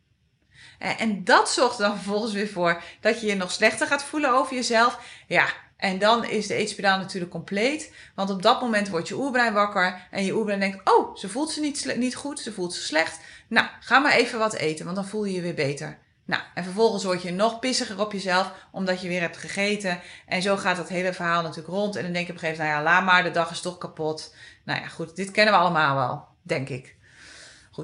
En 0.78 1.24
dat 1.24 1.50
zorgt 1.50 1.78
dan 1.78 1.94
vervolgens 1.94 2.32
weer 2.32 2.48
voor 2.48 2.82
dat 3.00 3.20
je 3.20 3.26
je 3.26 3.34
nog 3.34 3.50
slechter 3.50 3.86
gaat 3.86 4.04
voelen 4.04 4.32
over 4.32 4.54
jezelf. 4.54 5.00
Ja, 5.26 5.46
en 5.76 5.98
dan 5.98 6.24
is 6.24 6.46
de 6.46 6.54
eetspiraal 6.54 6.98
natuurlijk 6.98 7.32
compleet. 7.32 7.92
Want 8.14 8.30
op 8.30 8.42
dat 8.42 8.60
moment 8.60 8.88
wordt 8.88 9.08
je 9.08 9.14
oerbrein 9.14 9.52
wakker. 9.52 10.06
En 10.10 10.24
je 10.24 10.34
oerbrein 10.34 10.60
denkt, 10.60 10.90
oh, 10.90 11.16
ze 11.16 11.28
voelt 11.28 11.50
ze 11.50 11.60
niet, 11.60 11.94
niet 11.96 12.14
goed, 12.14 12.40
ze 12.40 12.52
voelt 12.52 12.74
ze 12.74 12.82
slecht. 12.82 13.20
Nou, 13.48 13.66
ga 13.80 13.98
maar 13.98 14.12
even 14.12 14.38
wat 14.38 14.54
eten, 14.54 14.84
want 14.84 14.96
dan 14.96 15.06
voel 15.06 15.24
je 15.24 15.34
je 15.34 15.40
weer 15.40 15.54
beter. 15.54 15.98
Nou, 16.24 16.42
en 16.54 16.64
vervolgens 16.64 17.04
word 17.04 17.22
je 17.22 17.32
nog 17.32 17.58
pissiger 17.58 18.00
op 18.00 18.12
jezelf, 18.12 18.52
omdat 18.72 19.00
je 19.00 19.08
weer 19.08 19.20
hebt 19.20 19.36
gegeten. 19.36 20.00
En 20.26 20.42
zo 20.42 20.56
gaat 20.56 20.76
dat 20.76 20.88
hele 20.88 21.12
verhaal 21.12 21.42
natuurlijk 21.42 21.74
rond. 21.74 21.96
En 21.96 22.02
dan 22.02 22.12
denk 22.12 22.26
je 22.26 22.32
op 22.32 22.38
een 22.38 22.44
gegeven 22.44 22.64
moment, 22.64 22.84
nou 22.84 22.94
ja, 22.94 23.00
laat 23.00 23.12
maar, 23.12 23.22
de 23.22 23.30
dag 23.30 23.50
is 23.50 23.60
toch 23.60 23.78
kapot. 23.78 24.34
Nou 24.64 24.80
ja, 24.80 24.88
goed, 24.88 25.16
dit 25.16 25.30
kennen 25.30 25.54
we 25.54 25.60
allemaal 25.60 25.96
wel, 25.96 26.26
denk 26.42 26.68
ik. 26.68 26.98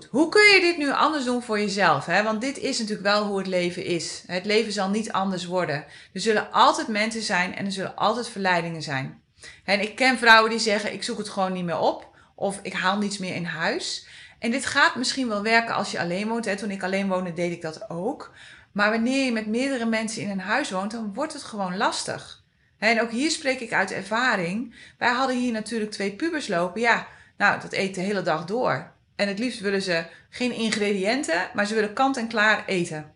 Hoe 0.05 0.29
kun 0.29 0.43
je 0.43 0.61
dit 0.61 0.76
nu 0.76 0.93
anders 0.93 1.25
doen 1.25 1.43
voor 1.43 1.61
jezelf? 1.61 2.07
Hè? 2.07 2.23
Want 2.23 2.41
dit 2.41 2.59
is 2.59 2.79
natuurlijk 2.79 3.07
wel 3.07 3.25
hoe 3.25 3.38
het 3.38 3.47
leven 3.47 3.85
is. 3.85 4.23
Het 4.26 4.45
leven 4.45 4.73
zal 4.73 4.88
niet 4.88 5.12
anders 5.12 5.47
worden. 5.47 5.85
Er 6.12 6.21
zullen 6.21 6.53
altijd 6.53 6.88
mensen 6.88 7.23
zijn 7.23 7.57
en 7.57 7.65
er 7.65 7.73
zullen 7.73 7.97
altijd 7.97 8.29
verleidingen 8.29 8.83
zijn. 8.83 9.23
En 9.65 9.81
ik 9.81 9.97
ken 9.97 10.19
vrouwen 10.19 10.50
die 10.50 10.59
zeggen: 10.59 10.93
ik 10.93 11.03
zoek 11.03 11.19
het 11.19 11.29
gewoon 11.29 11.53
niet 11.53 11.65
meer 11.65 11.79
op 11.79 12.09
of 12.35 12.59
ik 12.62 12.73
haal 12.73 12.99
niets 12.99 13.19
meer 13.19 13.35
in 13.35 13.45
huis. 13.45 14.07
En 14.38 14.50
dit 14.50 14.67
gaat 14.67 14.97
misschien 14.97 15.29
wel 15.29 15.43
werken 15.43 15.75
als 15.75 15.91
je 15.91 16.00
alleen 16.00 16.29
woont. 16.29 16.45
Hè? 16.45 16.57
Toen 16.57 16.71
ik 16.71 16.83
alleen 16.83 17.09
woonde, 17.09 17.33
deed 17.33 17.53
ik 17.53 17.62
dat 17.62 17.91
ook. 17.91 18.33
Maar 18.73 18.91
wanneer 18.91 19.25
je 19.25 19.33
met 19.33 19.47
meerdere 19.47 19.87
mensen 19.87 20.23
in 20.23 20.31
een 20.31 20.41
huis 20.41 20.71
woont, 20.71 20.91
dan 20.91 21.15
wordt 21.15 21.33
het 21.33 21.43
gewoon 21.43 21.76
lastig. 21.76 22.45
En 22.79 23.00
ook 23.00 23.11
hier 23.11 23.31
spreek 23.31 23.61
ik 23.61 23.73
uit 23.73 23.93
ervaring. 23.93 24.75
Wij 24.99 25.12
hadden 25.12 25.37
hier 25.37 25.53
natuurlijk 25.53 25.91
twee 25.91 26.12
pubers 26.12 26.49
lopen. 26.49 26.81
Ja, 26.81 27.07
nou, 27.37 27.61
dat 27.61 27.73
eet 27.73 27.95
de 27.95 28.00
hele 28.00 28.23
dag 28.23 28.45
door. 28.45 28.95
En 29.17 29.29
het 29.29 29.39
liefst 29.39 29.61
willen 29.61 29.83
ze 29.83 30.07
geen 30.31 30.53
ingrediënten, 30.53 31.51
maar 31.55 31.67
ze 31.67 31.75
willen 31.75 31.93
kant 31.93 32.17
en 32.17 32.29
klaar 32.29 32.65
eten. 32.67 33.15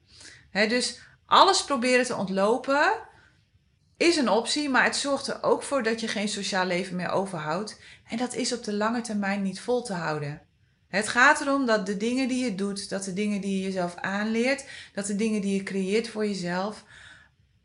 dus 0.53 1.01
alles 1.27 1.65
proberen 1.65 2.05
te 2.05 2.17
ontlopen 2.17 2.93
is 3.97 4.17
een 4.17 4.29
optie, 4.29 4.69
maar 4.69 4.85
het 4.85 4.97
zorgt 4.97 5.27
er 5.27 5.43
ook 5.43 5.63
voor 5.63 5.83
dat 5.83 6.01
je 6.01 6.09
geen 6.09 6.29
sociaal 6.29 6.67
leven 6.67 6.97
meer 6.97 7.11
overhoudt. 7.11 7.81
En 8.09 8.17
dat 8.17 8.35
is 8.35 8.53
op 8.53 8.65
de 8.65 8.73
lange 8.73 9.01
termijn 9.01 9.43
niet 9.43 9.61
vol 9.61 9.83
te 9.83 9.93
houden. 9.93 10.43
Het 10.89 11.09
gaat 11.09 11.41
erom 11.41 11.67
dat 11.67 11.87
de 11.87 11.97
dingen 11.97 12.29
die 12.29 12.45
je 12.45 12.55
doet, 12.55 12.89
dat 12.89 13.05
de 13.05 13.13
dingen 13.13 13.41
die 13.41 13.59
je 13.59 13.65
jezelf 13.65 13.95
aanleert, 13.95 14.65
dat 14.95 15.07
de 15.07 15.17
dingen 15.17 15.41
die 15.41 15.55
je 15.55 15.63
creëert 15.63 16.09
voor 16.09 16.27
jezelf, 16.27 16.85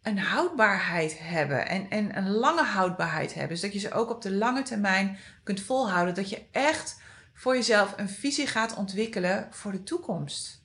een 0.01 0.19
houdbaarheid 0.19 1.19
hebben 1.19 1.67
en, 1.67 1.89
en 1.89 2.17
een 2.17 2.29
lange 2.31 2.63
houdbaarheid 2.63 3.33
hebben. 3.33 3.49
Dus 3.49 3.61
dat 3.61 3.73
je 3.73 3.79
ze 3.79 3.91
ook 3.91 4.09
op 4.09 4.21
de 4.21 4.31
lange 4.31 4.61
termijn 4.61 5.17
kunt 5.43 5.61
volhouden. 5.61 6.15
Dat 6.15 6.29
je 6.29 6.41
echt 6.51 7.03
voor 7.35 7.55
jezelf 7.55 7.93
een 7.97 8.09
visie 8.09 8.47
gaat 8.47 8.75
ontwikkelen 8.75 9.47
voor 9.51 9.71
de 9.71 9.83
toekomst. 9.83 10.63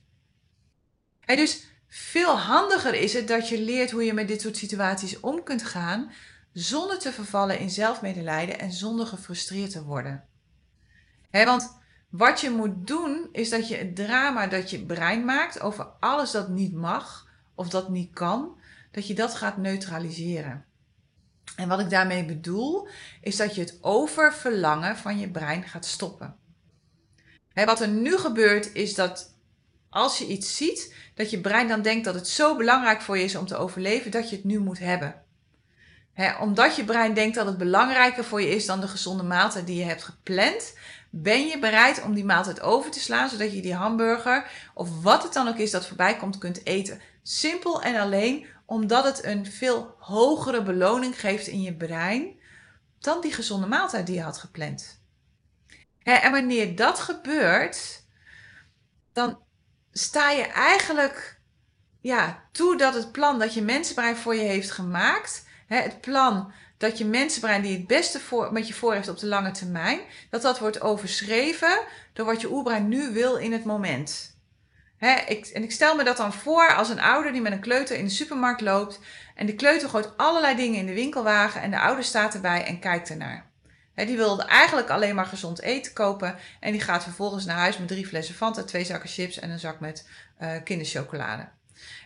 En 1.25 1.35
dus 1.35 1.65
veel 1.87 2.37
handiger 2.37 2.93
is 2.93 3.13
het 3.13 3.27
dat 3.27 3.49
je 3.49 3.61
leert 3.61 3.91
hoe 3.91 4.03
je 4.03 4.13
met 4.13 4.27
dit 4.27 4.41
soort 4.41 4.57
situaties 4.57 5.19
om 5.19 5.43
kunt 5.43 5.63
gaan 5.63 6.11
zonder 6.53 6.99
te 6.99 7.11
vervallen 7.11 7.59
in 7.59 7.69
zelfmedelijden 7.69 8.59
en 8.59 8.71
zonder 8.71 9.07
gefrustreerd 9.07 9.71
te 9.71 9.83
worden. 9.83 10.25
want 11.31 11.79
wat 12.09 12.41
je 12.41 12.49
moet 12.49 12.87
doen 12.87 13.29
is 13.31 13.49
dat 13.49 13.67
je 13.67 13.75
het 13.75 13.95
drama 13.95 14.47
dat 14.47 14.69
je 14.69 14.85
brein 14.85 15.25
maakt 15.25 15.59
over 15.59 15.85
alles 15.85 16.31
dat 16.31 16.49
niet 16.49 16.73
mag 16.73 17.27
of 17.55 17.69
dat 17.69 17.89
niet 17.89 18.13
kan, 18.13 18.59
dat 18.91 19.07
je 19.07 19.13
dat 19.13 19.35
gaat 19.35 19.57
neutraliseren. 19.57 20.65
En 21.55 21.67
wat 21.67 21.79
ik 21.79 21.89
daarmee 21.89 22.25
bedoel, 22.25 22.87
is 23.21 23.35
dat 23.35 23.55
je 23.55 23.61
het 23.61 23.77
oververlangen 23.81 24.97
van 24.97 25.19
je 25.19 25.29
brein 25.29 25.63
gaat 25.63 25.85
stoppen. 25.85 26.39
Wat 27.53 27.81
er 27.81 27.87
nu 27.87 28.17
gebeurt, 28.17 28.73
is 28.73 28.95
dat 28.95 29.33
als 29.89 30.17
je 30.17 30.27
iets 30.27 30.57
ziet, 30.57 30.95
dat 31.15 31.29
je 31.29 31.41
brein 31.41 31.67
dan 31.67 31.81
denkt 31.81 32.05
dat 32.05 32.15
het 32.15 32.27
zo 32.27 32.55
belangrijk 32.55 33.01
voor 33.01 33.17
je 33.17 33.23
is 33.23 33.35
om 33.35 33.45
te 33.45 33.57
overleven, 33.57 34.11
dat 34.11 34.29
je 34.29 34.35
het 34.35 34.45
nu 34.45 34.59
moet 34.59 34.79
hebben. 34.79 35.23
omdat 36.39 36.75
je 36.75 36.83
brein 36.83 37.13
denkt 37.13 37.35
dat 37.35 37.45
het 37.45 37.57
belangrijker 37.57 38.23
voor 38.23 38.41
je 38.41 38.49
is 38.49 38.65
dan 38.65 38.81
de 38.81 38.87
gezonde 38.87 39.23
maaltijd 39.23 39.67
die 39.67 39.77
je 39.77 39.83
hebt 39.83 40.03
gepland, 40.03 40.77
ben 41.09 41.47
je 41.47 41.59
bereid 41.59 42.03
om 42.03 42.13
die 42.13 42.25
maaltijd 42.25 42.61
over 42.61 42.91
te 42.91 42.99
slaan, 42.99 43.29
zodat 43.29 43.53
je 43.53 43.61
die 43.61 43.75
hamburger 43.75 44.51
of 44.73 45.01
wat 45.01 45.23
het 45.23 45.33
dan 45.33 45.47
ook 45.47 45.57
is 45.57 45.71
dat 45.71 45.87
voorbij 45.87 46.17
komt 46.17 46.37
kunt 46.37 46.65
eten. 46.65 47.01
Simpel 47.23 47.81
en 47.81 47.95
alleen 47.95 48.45
omdat 48.65 49.03
het 49.03 49.23
een 49.23 49.45
veel 49.45 49.95
hogere 49.99 50.63
beloning 50.63 51.19
geeft 51.19 51.47
in 51.47 51.61
je 51.61 51.73
brein 51.73 52.39
dan 52.99 53.21
die 53.21 53.33
gezonde 53.33 53.67
maaltijd 53.67 54.05
die 54.05 54.15
je 54.15 54.21
had 54.21 54.37
gepland. 54.37 55.00
En 56.03 56.31
wanneer 56.31 56.75
dat 56.75 56.99
gebeurt, 56.99 58.03
dan 59.13 59.39
sta 59.91 60.31
je 60.31 60.43
eigenlijk 60.43 61.39
ja, 62.01 62.43
toe 62.51 62.77
dat 62.77 62.93
het 62.93 63.11
plan 63.11 63.39
dat 63.39 63.53
je 63.53 63.61
mensenbrein 63.61 64.17
voor 64.17 64.35
je 64.35 64.41
heeft 64.41 64.71
gemaakt, 64.71 65.45
het 65.67 66.01
plan 66.01 66.51
dat 66.77 66.97
je 66.97 67.05
mensenbrein 67.05 67.61
die 67.61 67.77
het 67.77 67.87
beste 67.87 68.19
voor, 68.19 68.53
met 68.53 68.67
je 68.67 68.73
voor 68.73 68.93
heeft 68.93 69.07
op 69.07 69.19
de 69.19 69.27
lange 69.27 69.51
termijn, 69.51 69.99
dat 70.29 70.41
dat 70.41 70.59
wordt 70.59 70.81
overschreven 70.81 71.79
door 72.13 72.25
wat 72.25 72.41
je 72.41 72.51
oerbrein 72.51 72.87
nu 72.87 73.13
wil 73.13 73.35
in 73.35 73.51
het 73.51 73.63
moment. 73.63 74.37
ik, 75.27 75.45
en 75.45 75.63
ik 75.63 75.71
stel 75.71 75.95
me 75.95 76.03
dat 76.03 76.17
dan 76.17 76.33
voor 76.33 76.75
als 76.75 76.89
een 76.89 77.01
ouder 77.01 77.31
die 77.31 77.41
met 77.41 77.51
een 77.51 77.59
kleuter 77.59 77.97
in 77.97 78.05
de 78.05 78.11
supermarkt 78.11 78.61
loopt 78.61 78.99
en 79.35 79.45
de 79.45 79.55
kleuter 79.55 79.89
gooit 79.89 80.17
allerlei 80.17 80.55
dingen 80.55 80.79
in 80.79 80.85
de 80.85 80.93
winkelwagen 80.93 81.61
en 81.61 81.71
de 81.71 81.79
ouder 81.79 82.03
staat 82.03 82.33
erbij 82.33 82.65
en 82.65 82.79
kijkt 82.79 83.09
ernaar. 83.09 83.50
Die 83.95 84.17
wilde 84.17 84.43
eigenlijk 84.43 84.89
alleen 84.89 85.15
maar 85.15 85.25
gezond 85.25 85.61
eten 85.61 85.93
kopen 85.93 86.35
en 86.59 86.71
die 86.71 86.81
gaat 86.81 87.03
vervolgens 87.03 87.45
naar 87.45 87.57
huis 87.57 87.77
met 87.77 87.87
drie 87.87 88.07
flessen 88.07 88.35
Fanta, 88.35 88.63
twee 88.63 88.83
zakken 88.83 89.09
chips 89.09 89.39
en 89.39 89.49
een 89.49 89.59
zak 89.59 89.79
met 89.79 90.09
uh, 90.41 90.51
kinderchocolade 90.63 91.47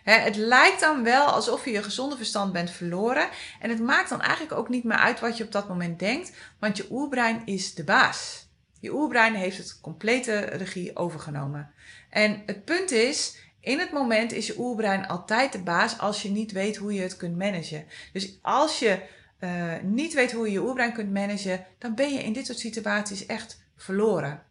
het 0.04 0.36
lijkt 0.36 0.80
dan 0.80 1.02
wel 1.02 1.26
alsof 1.26 1.64
je 1.64 1.70
je 1.70 1.82
gezonde 1.82 2.16
verstand 2.16 2.52
bent 2.52 2.70
verloren. 2.70 3.28
En 3.60 3.70
het 3.70 3.80
maakt 3.80 4.08
dan 4.08 4.20
eigenlijk 4.20 4.52
ook 4.52 4.68
niet 4.68 4.84
meer 4.84 4.96
uit 4.96 5.20
wat 5.20 5.36
je 5.36 5.44
op 5.44 5.52
dat 5.52 5.68
moment 5.68 5.98
denkt, 5.98 6.32
want 6.58 6.76
je 6.76 6.86
oerbrein 6.90 7.42
is 7.44 7.74
de 7.74 7.84
baas. 7.84 8.48
Je 8.80 8.92
oerbrein 8.92 9.34
heeft 9.34 9.58
het 9.58 9.80
complete 9.80 10.38
regie 10.38 10.96
overgenomen. 10.96 11.70
En 12.10 12.42
het 12.46 12.64
punt 12.64 12.90
is, 12.90 13.36
in 13.60 13.78
het 13.78 13.92
moment 13.92 14.32
is 14.32 14.46
je 14.46 14.58
oerbrein 14.58 15.06
altijd 15.06 15.52
de 15.52 15.62
baas 15.62 15.98
als 15.98 16.22
je 16.22 16.30
niet 16.30 16.52
weet 16.52 16.76
hoe 16.76 16.94
je 16.94 17.00
het 17.00 17.16
kunt 17.16 17.38
managen. 17.38 17.84
Dus 18.12 18.38
als 18.42 18.78
je 18.78 19.00
uh, 19.40 19.72
niet 19.82 20.14
weet 20.14 20.32
hoe 20.32 20.46
je 20.46 20.52
je 20.52 20.62
oerbrein 20.62 20.92
kunt 20.92 21.12
managen, 21.12 21.66
dan 21.78 21.94
ben 21.94 22.12
je 22.12 22.22
in 22.22 22.32
dit 22.32 22.46
soort 22.46 22.58
situaties 22.58 23.26
echt 23.26 23.62
verloren 23.76 24.46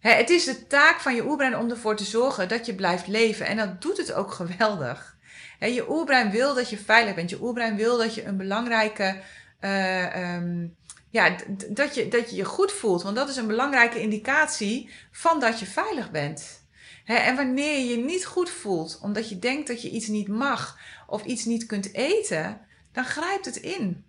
het 0.00 0.30
is 0.30 0.44
de 0.44 0.66
taak 0.66 1.00
van 1.00 1.14
je 1.14 1.26
oerbrein 1.26 1.56
om 1.56 1.70
ervoor 1.70 1.96
te 1.96 2.04
zorgen 2.04 2.48
dat 2.48 2.66
je 2.66 2.74
blijft 2.74 3.06
leven. 3.06 3.46
En 3.46 3.56
dat 3.56 3.82
doet 3.82 3.96
het 3.96 4.12
ook 4.12 4.32
geweldig. 4.40 5.16
je 5.60 5.90
oerbrein 5.90 6.30
wil 6.30 6.54
dat 6.54 6.70
je 6.70 6.78
veilig 6.78 7.14
bent. 7.14 7.30
Je 7.30 7.42
oerbrein 7.42 7.76
wil 7.76 7.98
dat 7.98 8.14
je 8.14 8.24
een 8.24 8.36
belangrijke. 8.36 9.20
Uh, 9.60 10.34
um, 10.34 10.76
ja, 11.10 11.36
dat 11.68 11.94
je, 11.94 12.08
dat 12.08 12.30
je 12.30 12.36
je 12.36 12.44
goed 12.44 12.72
voelt. 12.72 13.02
Want 13.02 13.16
dat 13.16 13.28
is 13.28 13.36
een 13.36 13.46
belangrijke 13.46 14.00
indicatie 14.00 14.90
van 15.10 15.40
dat 15.40 15.60
je 15.60 15.66
veilig 15.66 16.10
bent. 16.10 16.66
en 17.04 17.36
wanneer 17.36 17.78
je 17.78 17.86
je 17.86 17.96
niet 17.96 18.26
goed 18.26 18.50
voelt, 18.50 18.98
omdat 19.02 19.28
je 19.28 19.38
denkt 19.38 19.68
dat 19.68 19.82
je 19.82 19.90
iets 19.90 20.06
niet 20.06 20.28
mag 20.28 20.78
of 21.06 21.24
iets 21.24 21.44
niet 21.44 21.66
kunt 21.66 21.94
eten, 21.94 22.60
dan 22.98 23.06
grijpt 23.06 23.44
het 23.44 23.56
in. 23.56 24.04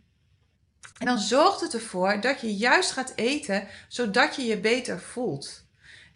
En 0.97 1.05
dan 1.05 1.19
zorgt 1.19 1.61
het 1.61 1.73
ervoor 1.73 2.21
dat 2.21 2.41
je 2.41 2.55
juist 2.55 2.91
gaat 2.91 3.13
eten, 3.15 3.67
zodat 3.87 4.35
je 4.35 4.45
je 4.45 4.59
beter 4.59 4.99
voelt 4.99 5.67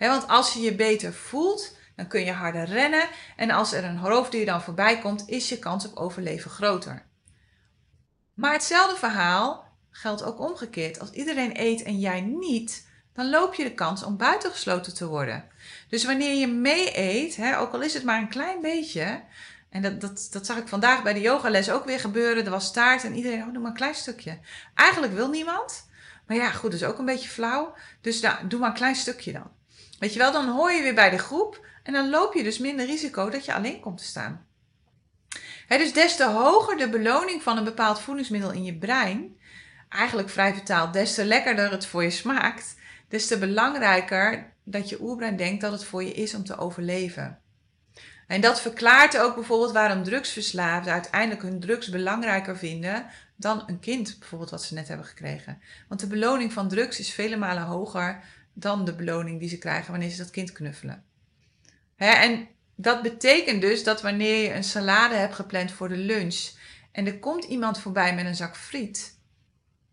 want 0.09 0.27
als 0.27 0.53
je 0.53 0.59
je 0.59 0.75
beter 0.75 1.13
voelt, 1.13 1.77
dan 1.95 2.07
kun 2.07 2.25
je 2.25 2.31
harder 2.31 2.65
rennen. 2.65 3.07
En 3.35 3.51
als 3.51 3.73
er 3.73 3.83
een 3.83 3.99
roofdier 3.99 4.45
dan 4.45 4.61
voorbij 4.61 4.99
komt, 4.99 5.29
is 5.29 5.49
je 5.49 5.59
kans 5.59 5.85
op 5.85 5.97
overleven 5.97 6.51
groter. 6.51 7.05
Maar 8.33 8.53
hetzelfde 8.53 8.97
verhaal 8.97 9.65
geldt 9.89 10.23
ook 10.23 10.39
omgekeerd. 10.39 10.99
Als 10.99 11.11
iedereen 11.11 11.59
eet 11.59 11.83
en 11.83 11.99
jij 11.99 12.21
niet, 12.21 12.87
dan 13.13 13.29
loop 13.29 13.53
je 13.53 13.63
de 13.63 13.73
kans 13.73 14.03
om 14.03 14.17
buitengesloten 14.17 14.93
te 14.93 15.07
worden. 15.07 15.45
Dus 15.89 16.05
wanneer 16.05 16.35
je 16.35 16.47
mee 16.47 16.97
eet, 16.97 17.39
ook 17.57 17.73
al 17.73 17.81
is 17.81 17.93
het 17.93 18.03
maar 18.03 18.19
een 18.19 18.29
klein 18.29 18.61
beetje. 18.61 19.21
En 19.73 19.81
dat, 19.81 20.01
dat, 20.01 20.27
dat 20.31 20.45
zag 20.45 20.57
ik 20.57 20.67
vandaag 20.67 21.03
bij 21.03 21.13
de 21.13 21.21
yogales 21.21 21.71
ook 21.71 21.85
weer 21.85 21.99
gebeuren. 21.99 22.45
Er 22.45 22.51
was 22.51 22.65
staart 22.65 23.03
en 23.03 23.15
iedereen, 23.15 23.41
oh, 23.41 23.53
doe 23.53 23.61
maar 23.61 23.71
een 23.71 23.77
klein 23.77 23.95
stukje. 23.95 24.39
Eigenlijk 24.75 25.13
wil 25.13 25.29
niemand. 25.29 25.89
Maar 26.27 26.37
ja, 26.37 26.49
goed, 26.49 26.71
dat 26.71 26.81
is 26.81 26.87
ook 26.87 26.97
een 26.97 27.05
beetje 27.05 27.29
flauw. 27.29 27.73
Dus 28.01 28.19
nou, 28.19 28.47
doe 28.47 28.59
maar 28.59 28.69
een 28.69 28.75
klein 28.75 28.95
stukje 28.95 29.31
dan. 29.31 29.51
Weet 29.99 30.13
je 30.13 30.19
wel, 30.19 30.31
dan 30.31 30.49
hoor 30.49 30.71
je 30.71 30.81
weer 30.81 30.93
bij 30.93 31.09
de 31.09 31.17
groep 31.17 31.65
en 31.83 31.93
dan 31.93 32.09
loop 32.09 32.33
je 32.33 32.43
dus 32.43 32.57
minder 32.57 32.85
risico 32.85 33.29
dat 33.29 33.45
je 33.45 33.53
alleen 33.53 33.79
komt 33.79 33.97
te 33.97 34.03
staan. 34.03 34.45
dus 35.67 35.93
des 35.93 36.15
te 36.15 36.25
hoger 36.25 36.77
de 36.77 36.89
beloning 36.89 37.43
van 37.43 37.57
een 37.57 37.63
bepaald 37.63 37.99
voedingsmiddel 37.99 38.51
in 38.51 38.63
je 38.63 38.77
brein, 38.77 39.37
eigenlijk 39.89 40.29
vrij 40.29 40.53
vertaald, 40.53 40.93
des 40.93 41.13
te 41.13 41.25
lekkerder 41.25 41.71
het 41.71 41.85
voor 41.85 42.03
je 42.03 42.09
smaakt, 42.09 42.75
des 43.07 43.27
te 43.27 43.37
belangrijker 43.37 44.53
dat 44.63 44.89
je 44.89 45.01
oerbrein 45.01 45.37
denkt 45.37 45.61
dat 45.61 45.71
het 45.71 45.83
voor 45.83 46.03
je 46.03 46.13
is 46.13 46.35
om 46.35 46.43
te 46.43 46.57
overleven. 46.57 47.42
En 48.27 48.41
dat 48.41 48.61
verklaart 48.61 49.17
ook 49.17 49.35
bijvoorbeeld 49.35 49.71
waarom 49.71 50.03
drugsverslaafden 50.03 50.93
uiteindelijk 50.93 51.41
hun 51.41 51.59
drugs 51.59 51.89
belangrijker 51.89 52.57
vinden 52.57 53.05
dan 53.35 53.63
een 53.67 53.79
kind, 53.79 54.15
bijvoorbeeld 54.19 54.49
wat 54.49 54.63
ze 54.63 54.73
net 54.73 54.87
hebben 54.87 55.05
gekregen. 55.05 55.61
Want 55.87 55.99
de 55.99 56.07
beloning 56.07 56.53
van 56.53 56.67
drugs 56.67 56.99
is 56.99 57.13
vele 57.13 57.35
malen 57.35 57.63
hoger 57.63 58.23
dan 58.53 58.85
de 58.85 58.95
beloning 58.95 59.39
die 59.39 59.49
ze 59.49 59.57
krijgen 59.57 59.91
wanneer 59.91 60.09
ze 60.09 60.17
dat 60.17 60.31
kind 60.31 60.51
knuffelen. 60.51 61.03
Hè, 61.95 62.09
en 62.09 62.47
dat 62.75 63.01
betekent 63.01 63.61
dus 63.61 63.83
dat 63.83 64.01
wanneer 64.01 64.43
je 64.43 64.53
een 64.53 64.63
salade 64.63 65.15
hebt 65.15 65.35
gepland 65.35 65.71
voor 65.71 65.89
de 65.89 65.97
lunch 65.97 66.49
en 66.91 67.05
er 67.05 67.19
komt 67.19 67.43
iemand 67.43 67.79
voorbij 67.79 68.15
met 68.15 68.25
een 68.25 68.35
zak 68.35 68.57
friet, 68.57 69.17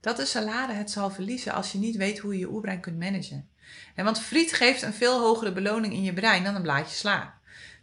dat 0.00 0.16
de 0.16 0.24
salade 0.24 0.72
het 0.72 0.90
zal 0.90 1.10
verliezen 1.10 1.52
als 1.52 1.72
je 1.72 1.78
niet 1.78 1.96
weet 1.96 2.18
hoe 2.18 2.32
je 2.32 2.38
je 2.38 2.50
oerbrein 2.50 2.80
kunt 2.80 2.98
managen. 2.98 3.48
En 3.94 4.04
want 4.04 4.20
friet 4.20 4.52
geeft 4.52 4.82
een 4.82 4.92
veel 4.92 5.20
hogere 5.20 5.52
beloning 5.52 5.92
in 5.92 6.02
je 6.02 6.12
brein 6.12 6.44
dan 6.44 6.54
een 6.54 6.62
blaadje 6.62 6.94
sla. 6.94 7.39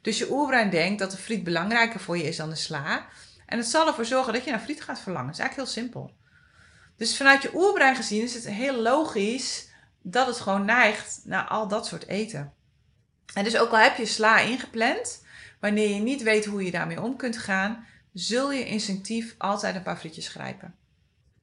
Dus 0.08 0.18
je 0.18 0.32
oerbrein 0.32 0.70
denkt 0.70 1.00
dat 1.00 1.12
de 1.12 1.18
friet 1.18 1.44
belangrijker 1.44 2.00
voor 2.00 2.18
je 2.18 2.24
is 2.24 2.38
dan 2.38 2.50
de 2.50 2.56
sla. 2.56 3.08
En 3.46 3.58
het 3.58 3.68
zal 3.68 3.88
ervoor 3.88 4.06
zorgen 4.06 4.34
dat 4.34 4.44
je 4.44 4.52
naar 4.52 4.60
friet 4.60 4.82
gaat 4.82 5.00
verlangen. 5.00 5.28
Dat 5.28 5.36
is 5.36 5.42
eigenlijk 5.42 5.70
heel 5.70 5.82
simpel. 5.82 6.12
Dus 6.98 7.18
vanuit 7.18 7.42
je 7.42 7.56
oerbrein 7.56 7.96
gezien 7.96 8.22
is 8.22 8.34
het 8.34 8.48
heel 8.48 8.82
logisch 8.82 9.70
dat 10.02 10.28
het 10.28 10.40
gewoon 10.40 10.66
neigt 10.66 11.22
naar 11.24 11.48
al 11.48 11.68
dat 11.68 11.88
soort 11.88 12.08
eten. 12.08 12.54
En 13.34 13.44
dus 13.44 13.58
ook 13.58 13.72
al 13.72 13.78
heb 13.78 13.98
je 13.98 14.06
sla 14.06 14.40
ingepland, 14.40 15.24
wanneer 15.60 15.90
je 15.90 16.00
niet 16.00 16.24
weet 16.24 16.46
hoe 16.46 16.66
je 16.66 16.72
daarmee 16.72 17.02
om 17.02 17.16
kunt 17.16 17.38
gaan, 17.38 17.86
zul 18.14 18.52
je 18.52 18.66
instinctief 18.66 19.36
altijd 19.38 19.76
een 19.76 19.84
paar 19.84 19.98
frietjes 19.98 20.28
grijpen. 20.28 20.76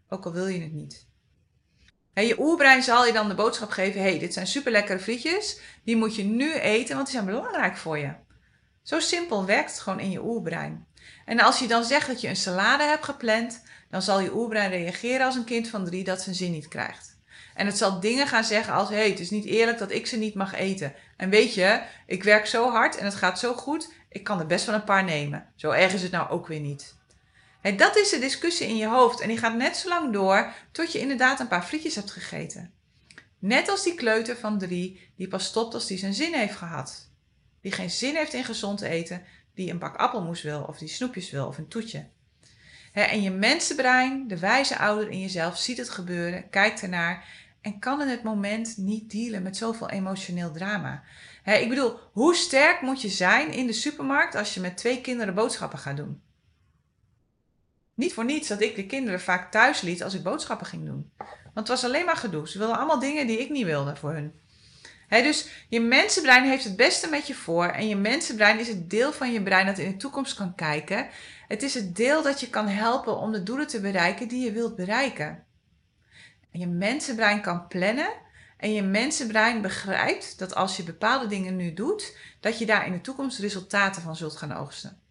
Ook 0.09 0.25
al 0.25 0.33
wil 0.33 0.47
je 0.47 0.63
het 0.63 0.73
niet. 0.73 1.07
En 2.13 2.27
je 2.27 2.41
oerbrein 2.41 2.83
zal 2.83 3.07
je 3.07 3.13
dan 3.13 3.29
de 3.29 3.35
boodschap 3.35 3.71
geven: 3.71 4.01
hey, 4.01 4.19
dit 4.19 4.33
zijn 4.33 4.47
super 4.47 4.73
lekkere 4.73 4.99
frietjes, 4.99 5.61
die 5.83 5.97
moet 5.97 6.17
je 6.17 6.25
nu 6.25 6.53
eten, 6.53 6.95
want 6.95 7.07
die 7.07 7.17
zijn 7.17 7.29
belangrijk 7.29 7.77
voor 7.77 7.99
je. 7.99 8.24
Zo 8.85 9.01
simpel 9.01 9.45
werkt 9.45 9.71
het 9.71 9.81
gewoon 9.81 10.01
in 10.01 10.11
je 10.11 10.25
oerbrein. 10.25 10.87
En 11.25 11.41
als 11.41 11.59
je 11.59 11.67
dan 11.67 11.85
zegt 11.85 12.07
dat 12.07 12.21
je 12.21 12.29
een 12.29 12.37
salade 12.37 12.83
hebt 12.83 13.05
gepland, 13.05 13.63
dan 13.91 14.03
zal 14.03 14.21
je 14.21 14.35
oerbrein 14.35 14.71
reageren 14.71 15.27
als 15.27 15.35
een 15.35 15.45
kind 15.45 15.69
van 15.69 15.85
drie 15.85 16.05
dat 16.05 16.23
zijn 16.23 16.35
zin 16.35 16.53
niet 16.53 16.69
krijgt. 16.69 17.17
En 17.55 17.67
het 17.67 17.79
zal 17.79 18.01
dingen 18.01 18.27
gaan 18.27 18.45
zeggen 18.45 18.75
als: 18.75 18.89
hé, 18.89 18.95
hey, 18.95 19.09
het 19.09 19.21
is 19.21 19.31
niet 19.31 19.45
eerlijk 19.45 19.79
dat 19.79 19.91
ik 19.91 20.07
ze 20.07 20.17
niet 20.17 20.35
mag 20.35 20.55
eten. 20.55 20.95
En 21.17 21.31
weet 21.31 21.55
je, 21.55 21.83
ik 22.07 22.23
werk 22.23 22.47
zo 22.47 22.71
hard 22.71 22.97
en 22.97 23.05
het 23.05 23.15
gaat 23.15 23.39
zo 23.39 23.55
goed, 23.55 23.93
ik 24.09 24.25
kan 24.25 24.39
er 24.39 24.47
best 24.47 24.67
wel 24.67 24.75
een 24.75 24.85
paar 24.85 25.05
nemen. 25.05 25.47
Zo 25.57 25.71
erg 25.71 25.93
is 25.93 26.03
het 26.03 26.13
nou 26.13 26.31
ook 26.31 26.47
weer 26.47 26.61
niet. 26.61 26.95
Hey, 27.61 27.77
dat 27.77 27.97
is 27.97 28.11
de 28.11 28.19
discussie 28.19 28.67
in 28.67 28.77
je 28.77 28.87
hoofd 28.87 29.21
en 29.21 29.29
die 29.29 29.39
gaat 29.39 29.57
net 29.57 29.77
zo 29.77 29.89
lang 29.89 30.13
door 30.13 30.53
tot 30.73 30.93
je 30.93 30.99
inderdaad 30.99 31.41
een 31.41 31.49
paar 31.49 31.63
frietjes 31.63 31.95
hebt 31.95 32.11
gegeten. 32.11 32.73
Net 33.39 33.69
als 33.69 33.83
die 33.83 33.95
kleuter 33.95 34.37
van 34.37 34.59
drie 34.59 35.11
die 35.17 35.29
pas 35.29 35.45
stopt 35.45 35.75
als 35.75 35.87
die 35.87 35.99
zijn 35.99 36.15
zin 36.15 36.35
heeft 36.35 36.57
gehad. 36.57 37.13
Die 37.65 37.73
geen 37.73 37.91
zin 37.91 38.15
heeft 38.15 38.33
in 38.33 38.45
gezond 38.45 38.81
eten, 38.81 39.23
die 39.55 39.71
een 39.71 39.79
bak 39.79 39.97
appelmoes 39.97 40.43
wil 40.43 40.63
of 40.63 40.79
die 40.79 40.89
snoepjes 40.89 41.31
wil 41.31 41.47
of 41.47 41.59
een 41.59 41.69
toetje. 41.69 42.07
en 42.93 43.23
je 43.23 43.31
mensenbrein, 43.31 44.29
de 44.29 44.39
wijze 44.39 44.79
ouder 44.79 45.11
in 45.11 45.21
jezelf, 45.21 45.59
ziet 45.59 45.79
het 45.79 45.91
gebeuren, 45.91 46.51
kijkt 46.51 46.83
ernaar 46.83 47.25
en 47.61 47.79
kan 47.79 48.01
in 48.01 48.09
het 48.09 48.23
moment 48.23 48.77
niet 48.77 49.11
dealen 49.11 49.43
met 49.43 49.57
zoveel 49.57 49.91
emotioneel 49.91 50.53
drama. 50.53 51.03
ik 51.45 51.69
bedoel, 51.69 51.99
hoe 52.13 52.35
sterk 52.35 52.81
moet 52.81 53.03
je 53.03 53.09
zijn 53.09 53.53
in 53.53 53.67
de 53.67 53.73
supermarkt 53.73 54.35
als 54.35 54.55
je 54.55 54.61
met 54.61 54.77
twee 54.77 55.01
kinderen 55.01 55.35
boodschappen 55.35 55.79
gaat 55.79 55.97
doen? 55.97 56.23
Niet 57.95 58.13
voor 58.13 58.25
niets 58.25 58.49
dat 58.49 58.61
ik 58.61 58.75
de 58.75 58.87
kinderen 58.87 59.21
vaak 59.21 59.51
thuis 59.51 59.81
liet 59.81 60.03
als 60.03 60.15
ik 60.15 60.23
boodschappen 60.23 60.67
ging 60.67 60.85
doen. 60.85 61.13
Want 61.55 61.69
het 61.69 61.69
was 61.69 61.85
alleen 61.85 62.05
maar 62.05 62.17
gedoe. 62.17 62.49
Ze 62.49 62.59
wilden 62.59 62.77
allemaal 62.77 62.99
dingen 62.99 63.27
die 63.27 63.41
ik 63.41 63.51
niet 63.51 63.65
wilde 63.65 63.97
voor 63.97 64.13
hun. 64.13 64.43
Dus 65.09 65.49
je 65.69 65.81
mensenbrein 65.81 66.45
heeft 66.45 66.65
het 66.65 66.77
beste 66.77 67.09
met 67.09 67.27
je 67.27 67.35
voor. 67.35 67.67
En 67.67 67.89
je 67.89 67.97
mensenbrein 67.97 68.59
is 68.59 68.69
het 68.69 68.91
deel 68.91 69.13
van 69.13 69.33
je 69.33 69.43
brein 69.43 69.67
dat 69.67 69.79
in 69.79 69.91
de 69.91 69.97
toekomst 69.97 70.35
kan 70.35 70.55
kijken. 70.55 71.09
Het 71.49 71.63
is 71.63 71.75
het 71.75 71.97
deel 71.97 72.23
dat 72.23 72.41
je 72.41 72.51
kan 72.51 72.69
helpen 72.69 73.19
om 73.19 73.33
de 73.33 73.43
doelen 73.43 73.67
te 73.67 73.81
bereiken 73.81 74.29
die 74.29 74.45
je 74.45 74.53
wilt 74.53 74.77
bereiken. 74.77 75.45
En 76.51 76.61
je 76.61 76.67
mensenbrein 76.67 77.41
kan 77.41 77.69
plannen. 77.69 78.09
En 78.57 78.73
je 78.73 78.83
mensenbrein 78.83 79.63
begrijpt 79.63 80.39
dat 80.39 80.55
als 80.55 80.77
je 80.77 80.83
bepaalde 80.83 81.27
dingen 81.27 81.57
nu 81.57 81.75
doet, 81.75 82.17
dat 82.41 82.59
je 82.59 82.67
daar 82.67 82.87
in 82.87 82.93
de 82.93 83.01
toekomst 83.01 83.39
resultaten 83.39 84.03
van 84.03 84.17
zult 84.17 84.37
gaan 84.37 84.53
oogsten. 84.53 85.04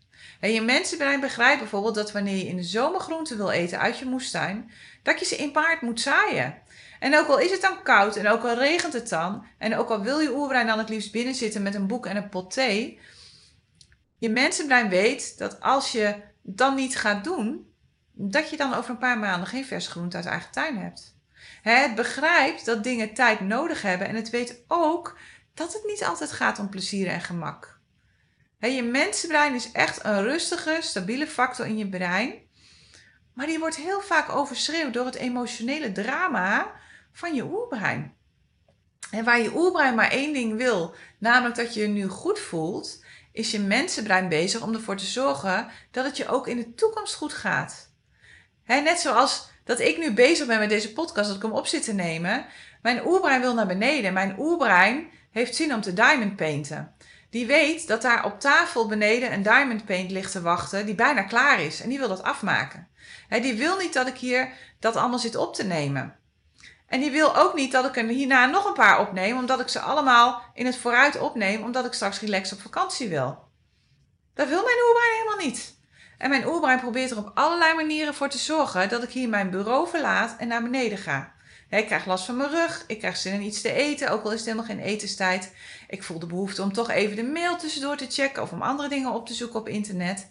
En 0.44 0.52
je 0.52 0.62
mensenbrein 0.62 1.20
begrijpt 1.20 1.60
bijvoorbeeld 1.60 1.96
dat 1.96 2.12
wanneer 2.12 2.36
je 2.36 2.48
in 2.48 2.56
de 2.56 2.64
zomer 2.64 3.00
groenten 3.00 3.38
wil 3.38 3.50
eten 3.50 3.80
uit 3.80 4.00
je 4.00 4.06
moestuin, 4.06 4.72
dat 5.04 5.20
je 5.20 5.26
ze 5.26 5.36
in 5.36 5.52
paard 5.52 5.82
moet 5.82 6.02
zaaien. 6.02 6.62
En 7.00 7.18
ook 7.18 7.28
al 7.28 7.40
is 7.40 7.52
het 7.52 7.62
dan 7.62 7.84
koud 7.84 8.16
en 8.16 8.28
ook 8.28 8.44
al 8.44 8.58
regent 8.58 8.94
het 8.94 9.10
dan, 9.10 9.46
en 9.58 9.76
ook 9.76 9.90
al 9.90 10.02
wil 10.02 10.20
je 10.20 10.36
oerbrein 10.36 10.68
dan 10.68 10.78
het 10.78 10.90
liefst 10.90 11.12
binnen 11.12 11.36
zitten 11.36 11.62
met 11.62 11.76
een 11.76 11.88
boek 11.88 12.06
en 12.06 12.16
een 12.16 12.30
pot 12.30 12.54
thee, 12.54 13.00
je 14.18 14.30
mensenbrein 14.30 14.90
weet 14.90 15.38
dat 15.38 15.62
als 15.62 15.92
je 15.92 16.16
dan 16.42 16.76
niet 16.76 16.98
gaat 16.98 17.24
doen, 17.24 17.74
dat 18.12 18.50
je 18.50 18.58
dan 18.58 18.74
over 18.74 18.90
een 18.90 18.98
paar 18.98 19.20
maanden 19.20 19.48
geen 19.48 19.66
verse 19.66 19.90
groente 19.90 20.16
uit 20.16 20.26
eigen 20.26 20.52
tuin 20.52 20.78
hebt. 20.78 21.18
Het 21.62 21.96
begrijpt 21.96 22.66
dat 22.66 22.84
dingen 22.84 23.14
tijd 23.14 23.40
nodig 23.40 23.82
hebben 23.82 24.08
en 24.08 24.16
het 24.16 24.30
weet 24.30 24.64
ook 24.68 25.18
dat 25.54 25.74
het 25.74 25.84
niet 25.86 26.04
altijd 26.04 26.32
gaat 26.32 26.60
om 26.60 26.70
plezier 26.70 27.08
en 27.08 27.22
gemak. 27.22 27.73
Je 28.72 28.84
mensenbrein 28.84 29.54
is 29.54 29.72
echt 29.72 30.04
een 30.04 30.22
rustige, 30.22 30.78
stabiele 30.82 31.28
factor 31.28 31.66
in 31.66 31.78
je 31.78 31.90
brein, 31.90 32.34
maar 33.34 33.48
die 33.48 33.60
wordt 33.60 33.76
heel 33.76 34.02
vaak 34.02 34.30
overschreeuwd 34.30 34.94
door 34.94 35.06
het 35.06 35.16
emotionele 35.16 35.92
drama 35.92 36.72
van 37.12 37.36
je 37.36 37.44
oerbrein. 37.44 38.14
En 39.12 39.24
waar 39.24 39.42
je 39.42 39.56
oerbrein 39.56 39.96
maar 39.96 40.12
één 40.12 40.34
ding 40.34 40.58
wil, 40.58 40.96
namelijk 41.18 41.56
dat 41.56 41.74
je 41.74 41.82
je 41.82 41.88
nu 41.88 42.08
goed 42.08 42.40
voelt, 42.40 43.04
is 43.32 43.52
je 43.52 43.60
mensenbrein 43.60 44.30
bezig 44.30 44.62
om 44.62 44.74
ervoor 44.74 44.98
te 44.98 45.06
zorgen 45.06 45.68
dat 45.92 46.06
het 46.06 46.18
je 46.18 46.28
ook 46.28 46.48
in 46.48 46.58
de 46.58 46.74
toekomst 46.74 47.16
goed 47.16 47.34
gaat. 47.34 47.92
net 48.66 49.00
zoals 49.00 49.52
dat 49.64 49.80
ik 49.80 49.98
nu 49.98 50.14
bezig 50.14 50.48
ben 50.48 50.60
met 50.60 50.70
deze 50.70 50.94
podcast, 50.94 51.28
dat 51.28 51.36
ik 51.36 51.42
hem 51.42 51.52
op 51.52 51.68
zit 51.68 51.84
te 51.84 51.94
nemen. 51.94 52.46
Mijn 52.82 53.08
oerbrein 53.08 53.42
wil 53.42 53.54
naar 53.54 53.68
beneden. 53.68 54.14
Mijn 54.14 54.36
oerbrein 54.40 55.10
heeft 55.32 55.56
zin 55.56 55.74
om 55.74 55.82
te 55.82 55.94
diamond 55.94 56.36
painten. 56.36 56.96
Die 57.34 57.46
weet 57.46 57.88
dat 57.88 58.02
daar 58.02 58.26
op 58.26 58.40
tafel 58.40 58.88
beneden 58.88 59.34
een 59.34 59.44
diamond 59.44 59.86
paint 59.86 60.12
ligt 60.12 60.32
te 60.32 60.42
wachten, 60.42 60.86
die 60.86 60.96
bijna 60.96 61.22
klaar 61.22 61.62
is. 61.62 61.82
En 61.82 61.90
die 61.90 62.00
wil 62.00 62.08
dat 62.08 62.24
afmaken. 62.24 62.88
die 63.30 63.54
wil 63.54 63.78
niet 63.78 63.94
dat 63.94 64.08
ik 64.08 64.18
hier 64.18 64.50
dat 64.80 64.96
allemaal 64.96 65.20
zit 65.20 65.36
op 65.36 65.56
te 65.56 65.64
nemen. 65.64 66.16
En 66.88 67.00
die 67.00 67.12
wil 67.12 67.36
ook 67.38 67.54
niet 67.54 67.72
dat 67.72 67.86
ik 67.86 67.98
er 67.98 68.08
hierna 68.08 68.46
nog 68.46 68.66
een 68.66 68.74
paar 68.74 69.00
opneem, 69.00 69.38
omdat 69.38 69.60
ik 69.60 69.68
ze 69.68 69.80
allemaal 69.80 70.42
in 70.54 70.66
het 70.66 70.78
vooruit 70.78 71.20
opneem, 71.20 71.64
omdat 71.64 71.86
ik 71.86 71.94
straks 71.94 72.20
relaxed 72.20 72.58
op 72.58 72.64
vakantie 72.64 73.10
wil. 73.10 73.48
Dat 74.34 74.48
wil 74.48 74.64
mijn 74.64 74.84
oerbrein 74.86 75.14
helemaal 75.14 75.46
niet. 75.46 75.76
En 76.18 76.30
mijn 76.30 76.48
oerbrein 76.48 76.80
probeert 76.80 77.12
er 77.12 77.18
op 77.18 77.32
allerlei 77.34 77.76
manieren 77.76 78.14
voor 78.14 78.30
te 78.30 78.38
zorgen 78.38 78.90
dat 78.90 79.04
ik 79.04 79.10
hier 79.10 79.30
mijn 79.30 79.50
bureau 79.50 79.88
verlaat 79.88 80.36
en 80.38 80.48
naar 80.48 80.64
beneden 80.64 80.98
ga. 80.98 81.33
Ik 81.78 81.86
krijg 81.86 82.06
last 82.06 82.26
van 82.26 82.38
mijn 82.38 82.50
rug, 82.50 82.84
ik 82.88 83.00
krijg 83.00 83.18
zin 83.18 83.34
in 83.34 83.42
iets 83.42 83.62
te 83.62 83.72
eten, 83.72 84.10
ook 84.10 84.24
al 84.24 84.32
is 84.32 84.38
het 84.38 84.46
helemaal 84.46 84.68
geen 84.68 84.80
etenstijd. 84.80 85.54
Ik 85.88 86.04
voel 86.04 86.20
de 86.20 86.26
behoefte 86.26 86.62
om 86.62 86.74
toch 86.74 86.90
even 86.90 87.16
de 87.16 87.24
mail 87.24 87.58
tussendoor 87.58 87.98
te 87.98 88.06
checken 88.10 88.42
of 88.42 88.52
om 88.52 88.62
andere 88.62 88.90
dingen 88.90 89.14
op 89.14 89.28
te 89.28 89.34
zoeken 89.34 89.60
op 89.60 89.68
internet. 89.68 90.28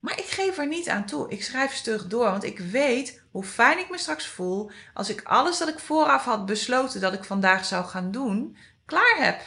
Maar 0.00 0.18
ik 0.18 0.24
geef 0.24 0.58
er 0.58 0.66
niet 0.66 0.88
aan 0.88 1.06
toe. 1.06 1.30
Ik 1.30 1.44
schrijf 1.44 1.74
stug 1.74 2.06
door, 2.06 2.24
want 2.24 2.44
ik 2.44 2.58
weet 2.58 3.22
hoe 3.30 3.44
fijn 3.44 3.78
ik 3.78 3.90
me 3.90 3.98
straks 3.98 4.26
voel 4.26 4.70
als 4.94 5.08
ik 5.08 5.22
alles 5.22 5.58
dat 5.58 5.68
ik 5.68 5.78
vooraf 5.78 6.24
had 6.24 6.46
besloten 6.46 7.00
dat 7.00 7.12
ik 7.12 7.24
vandaag 7.24 7.64
zou 7.64 7.84
gaan 7.84 8.10
doen, 8.10 8.56
klaar 8.86 9.16
heb. 9.18 9.40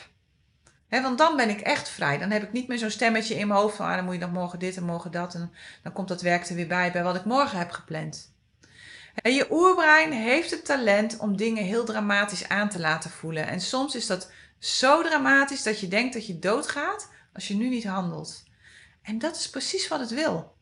want 1.04 1.18
dan 1.18 1.36
ben 1.36 1.50
ik 1.50 1.62
echt 1.62 1.90
vrij. 1.90 2.18
Dan 2.18 2.32
heb 2.32 2.44
ik 2.44 2.52
niet 2.52 2.68
meer 2.68 2.78
zo'n 2.78 2.90
stemmetje 2.90 3.36
in 3.36 3.48
mijn 3.48 3.60
hoofd 3.60 3.76
van 3.76 3.88
ah, 3.88 3.96
dan 3.96 4.06
moet 4.06 4.14
je 4.14 4.20
nog 4.20 4.32
morgen 4.32 4.60
dit 4.60 4.78
en 4.78 4.84
morgen 4.84 5.12
dat. 5.12 5.34
En 5.34 5.52
dan 5.84 5.94
komt 5.94 6.08
dat 6.08 6.22
werk 6.22 6.50
er 6.50 6.56
weer 6.56 6.68
bij 6.68 6.92
bij 6.92 7.04
wat 7.04 7.16
ik 7.16 7.26
morgen 7.26 7.58
heb 7.58 7.72
gepland. 7.72 8.35
Je 9.24 9.48
oerbrein 9.52 10.12
heeft 10.12 10.52
het 10.52 10.66
talent 10.66 11.18
om 11.18 11.38
dingen 11.38 11.64
heel 11.64 11.86
dramatisch 11.86 12.50
aan 12.50 12.70
te 12.70 12.80
laten 12.80 13.10
voelen. 13.10 13.48
En 13.48 13.62
soms 13.62 13.96
is 13.96 14.08
dat 14.08 14.32
zo 14.60 15.04
dramatisch 15.04 15.64
dat 15.64 15.80
je 15.80 15.88
denkt 15.88 16.14
dat 16.14 16.28
je 16.28 16.40
doodgaat 16.40 17.10
als 17.34 17.48
je 17.48 17.56
nu 17.56 17.70
niet 17.70 17.86
handelt. 17.86 18.44
En 19.02 19.20
dat 19.20 19.36
is 19.36 19.50
precies 19.50 19.88
wat 19.88 20.00
het 20.00 20.10
wil. 20.10 20.56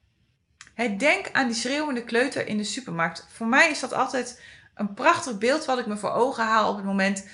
denk 0.98 1.30
aan 1.32 1.48
die 1.48 1.56
schreeuwende 1.56 2.04
kleuter 2.04 2.48
in 2.48 2.58
de 2.58 2.63
supermarkt. 2.63 3.28
Voor 3.30 3.48
mij 3.48 3.70
is 3.70 3.80
dat 3.80 3.94
altijd 3.94 4.42
een 4.76 4.94
prachtig 4.94 5.38
beeld 5.38 5.66
wat 5.66 5.80
ik 5.80 5.86
me 5.86 5.98
voor 5.98 6.12
ogen 6.12 6.44
haal 6.44 6.70
op 6.70 6.76
het 6.76 6.86
moment 6.86 7.28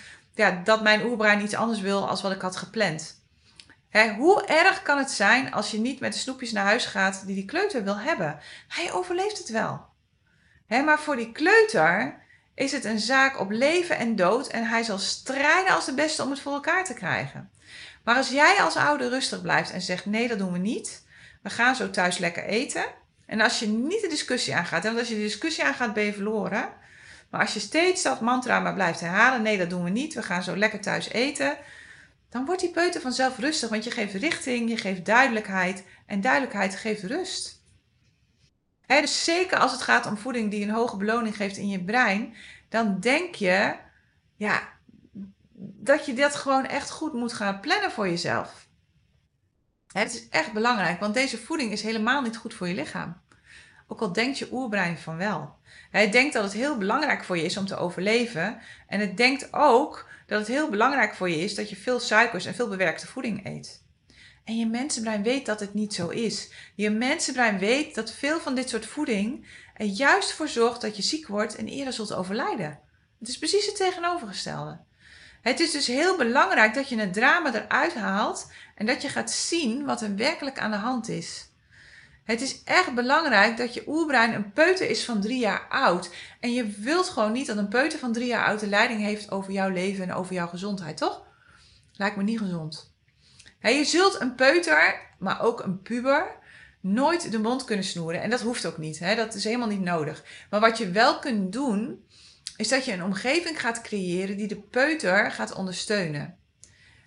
dat 0.64 0.82
mijn 0.82 1.06
oerbrein 1.06 1.42
iets 1.42 1.56
anders 1.56 1.80
wil 1.80 2.10
als 2.10 2.22
wat 2.22 2.32
ik 2.32 2.42
had 2.42 2.56
gepland. 2.56 3.24
hoe 4.18 4.46
erg 4.46 4.82
kan 4.82 4.98
het 4.98 5.12
zijn 5.12 5.54
als 5.54 5.72
je 5.72 5.80
niet 5.80 6.00
met 6.00 6.14
de 6.14 6.20
snoepjes 6.20 6.52
naar 6.52 6.66
huis 6.66 6.86
gaat 6.86 7.26
die 7.26 7.36
die 7.36 7.46
kleuter 7.46 7.84
wil 7.84 7.98
hebben? 7.98 8.40
Hij 8.68 8.94
overleeft 8.94 9.38
het 9.38 9.50
wel. 9.50 9.89
Maar 10.70 11.00
voor 11.00 11.16
die 11.16 11.32
kleuter 11.32 12.18
is 12.54 12.72
het 12.72 12.86
een 12.86 13.00
zaak 13.00 13.40
op 13.40 13.52
leven 13.52 13.98
en 13.98 14.16
dood 14.16 14.48
en 14.48 14.64
hij 14.64 14.84
zal 14.84 14.98
strijden 14.98 15.74
als 15.74 15.86
de 15.86 15.94
beste 15.94 16.24
om 16.24 16.30
het 16.30 16.40
voor 16.40 16.54
elkaar 16.54 16.86
te 16.86 16.94
krijgen. 16.94 17.50
Maar 18.04 18.16
als 18.16 18.30
jij 18.30 18.62
als 18.62 18.76
ouder 18.76 19.10
rustig 19.10 19.42
blijft 19.42 19.72
en 19.72 19.82
zegt: 19.82 20.06
nee, 20.06 20.28
dat 20.28 20.38
doen 20.38 20.52
we 20.52 20.58
niet. 20.58 21.06
We 21.42 21.50
gaan 21.50 21.76
zo 21.76 21.90
thuis 21.90 22.18
lekker 22.18 22.44
eten. 22.44 22.86
En 23.26 23.42
als 23.42 23.60
je 23.60 23.68
niet 23.68 24.02
de 24.02 24.08
discussie 24.08 24.56
aangaat, 24.56 24.84
want 24.84 24.98
als 24.98 25.08
je 25.08 25.16
de 25.16 25.22
discussie 25.22 25.64
aangaat, 25.64 25.94
ben 25.94 26.04
je 26.04 26.14
verloren. 26.14 26.70
Maar 27.30 27.42
als 27.42 27.54
je 27.54 27.60
steeds 27.60 28.02
dat 28.02 28.22
mantra 28.22 28.60
maar 28.60 28.74
blijft 28.74 29.00
herhalen: 29.00 29.42
nee, 29.42 29.58
dat 29.58 29.70
doen 29.70 29.84
we 29.84 29.90
niet. 29.90 30.14
We 30.14 30.24
gaan 30.24 30.44
zo 30.44 30.58
lekker 30.58 30.82
thuis 30.82 31.10
eten. 31.10 31.58
Dan 32.30 32.46
wordt 32.46 32.62
die 32.62 32.72
peuter 32.72 33.02
vanzelf 33.02 33.38
rustig, 33.38 33.70
want 33.70 33.84
je 33.84 33.92
geeft 33.92 34.14
richting, 34.14 34.70
je 34.70 34.78
geeft 34.78 35.06
duidelijkheid. 35.06 35.84
En 36.06 36.22
duidelijkheid 36.22 36.76
geeft 36.76 37.04
rust. 37.04 37.59
Dus 38.98 39.24
zeker 39.24 39.60
als 39.60 39.72
het 39.72 39.82
gaat 39.82 40.06
om 40.06 40.18
voeding 40.18 40.52
die 40.52 40.64
een 40.64 40.74
hoge 40.74 40.98
beloning 40.98 41.36
geeft 41.36 41.58
in 41.58 41.70
je 41.70 41.84
brein, 41.84 42.36
dan 42.70 43.00
denk 43.00 43.36
je, 43.36 43.76
ja, 44.36 44.62
dat 45.60 46.06
je 46.06 46.14
dat 46.14 46.36
gewoon 46.36 46.66
echt 46.66 46.90
goed 46.90 47.14
moet 47.14 47.34
gaan 47.34 47.60
plannen 47.60 47.92
voor 47.92 48.08
jezelf. 48.08 48.68
Het 49.92 50.14
is 50.14 50.30
echt 50.30 50.54
belangrijk, 50.54 51.00
want 51.00 51.14
deze 51.14 51.38
voeding 51.38 51.72
is 51.72 51.82
helemaal 51.82 52.22
niet 52.22 52.38
goed 52.38 52.54
voor 52.54 52.68
je 52.68 52.74
lichaam. 52.74 53.22
Ook 53.88 54.02
al 54.02 54.14
denkt 54.14 54.38
je 54.38 54.52
oerbrein 54.52 54.98
van 54.98 55.18
wel. 55.18 55.58
Het 55.92 56.12
denkt 56.12 56.34
dat 56.34 56.44
het 56.44 56.54
heel 56.54 56.78
belangrijk 56.78 57.24
voor 57.24 57.38
je 57.38 57.44
is 57.44 57.58
om 57.58 57.66
te 57.66 57.76
overleven. 57.76 58.60
En 58.88 59.00
het 59.00 59.18
denkt 59.18 59.54
ook 59.54 60.10
dat 60.26 60.40
het 60.40 60.48
heel 60.48 60.70
belangrijk 60.70 61.16
voor 61.16 61.30
je 61.30 61.38
is 61.38 61.56
dat 61.56 61.70
je 61.70 61.76
veel 61.76 62.00
suikers 62.00 62.46
en 62.46 62.56
veel 62.56 62.70
bewerkte 62.70 63.08
voeding 63.08 63.46
eet. 63.46 63.84
En 64.50 64.58
je 64.58 64.68
mensenbrein 64.68 65.24
weet 65.24 65.46
dat 65.46 65.60
het 65.60 65.74
niet 65.74 65.94
zo 65.94 66.08
is. 66.08 66.50
Je 66.76 66.90
mensenbrein 66.90 67.60
weet 67.60 67.96
dat 67.96 68.12
veel 68.12 68.40
van 68.40 68.56
dit 68.56 68.70
soort 68.70 68.86
voeding 68.86 69.48
er 69.76 69.86
juist 69.86 70.32
voor 70.32 70.48
zorgt 70.48 70.82
dat 70.82 70.96
je 70.96 71.02
ziek 71.02 71.28
wordt 71.28 71.56
en 71.56 71.68
eerder 71.68 71.94
zult 71.94 72.14
overlijden. 72.14 72.80
Het 73.20 73.28
is 73.28 73.38
precies 73.38 73.66
het 73.66 73.76
tegenovergestelde. 73.76 74.80
Het 75.42 75.60
is 75.60 75.72
dus 75.72 75.88
heel 75.88 76.18
belangrijk 76.18 76.74
dat 76.74 76.90
je 76.90 77.00
het 77.00 77.14
drama 77.14 77.54
eruit 77.54 77.94
haalt 77.94 78.52
en 78.76 78.86
dat 78.86 79.02
je 79.02 79.10
gaat 79.10 79.32
zien 79.32 79.86
wat 79.86 80.02
er 80.02 80.16
werkelijk 80.16 80.60
aan 80.60 80.72
de 80.72 80.78
hand 80.78 81.10
is. 81.10 81.50
Het 82.24 82.42
is 82.42 82.64
echt 82.64 82.94
belangrijk 82.94 83.58
dat 83.58 83.74
je 83.74 83.84
oerbrein 83.88 84.34
een 84.34 84.52
peuter 84.52 84.90
is 84.90 85.06
van 85.06 85.22
drie 85.22 85.40
jaar 85.40 85.68
oud. 85.68 86.10
En 86.40 86.54
je 86.54 86.68
wilt 86.68 87.10
gewoon 87.10 87.32
niet 87.32 87.48
dat 87.48 87.58
een 87.58 87.68
peuter 87.68 88.00
van 88.00 88.14
drie 88.14 88.28
jaar 88.28 88.46
oud 88.46 88.60
de 88.60 88.68
leiding 88.68 89.02
heeft 89.02 89.32
over 89.32 89.52
jouw 89.52 89.70
leven 89.70 90.04
en 90.04 90.14
over 90.14 90.34
jouw 90.34 90.48
gezondheid, 90.48 90.98
toch? 90.98 91.24
Lijkt 91.94 92.16
me 92.16 92.24
niet 92.24 92.40
gezond. 92.40 92.89
Je 93.62 93.86
zult 93.86 94.22
een 94.22 94.36
peuter, 94.36 95.02
maar 95.18 95.42
ook 95.42 95.64
een 95.64 95.82
puber, 95.82 96.38
nooit 96.80 97.32
de 97.32 97.40
mond 97.40 97.64
kunnen 97.64 97.86
snoeren. 97.86 98.22
En 98.22 98.30
dat 98.30 98.42
hoeft 98.42 98.66
ook 98.66 98.78
niet. 98.78 99.00
Dat 99.16 99.34
is 99.34 99.44
helemaal 99.44 99.68
niet 99.68 99.82
nodig. 99.82 100.24
Maar 100.50 100.60
wat 100.60 100.78
je 100.78 100.92
wel 100.92 101.20
kunt 101.20 101.52
doen, 101.54 102.04
is 102.58 102.68
dat 102.68 102.86
je 102.86 102.94
een 102.94 103.04
omgeving 103.04 103.60
gaat 103.60 103.82
creëren 103.82 104.38
die 104.38 104.48
de 104.48 104.62
peuter 104.62 105.32
gaat 105.32 105.54
ondersteunen. 105.54 106.38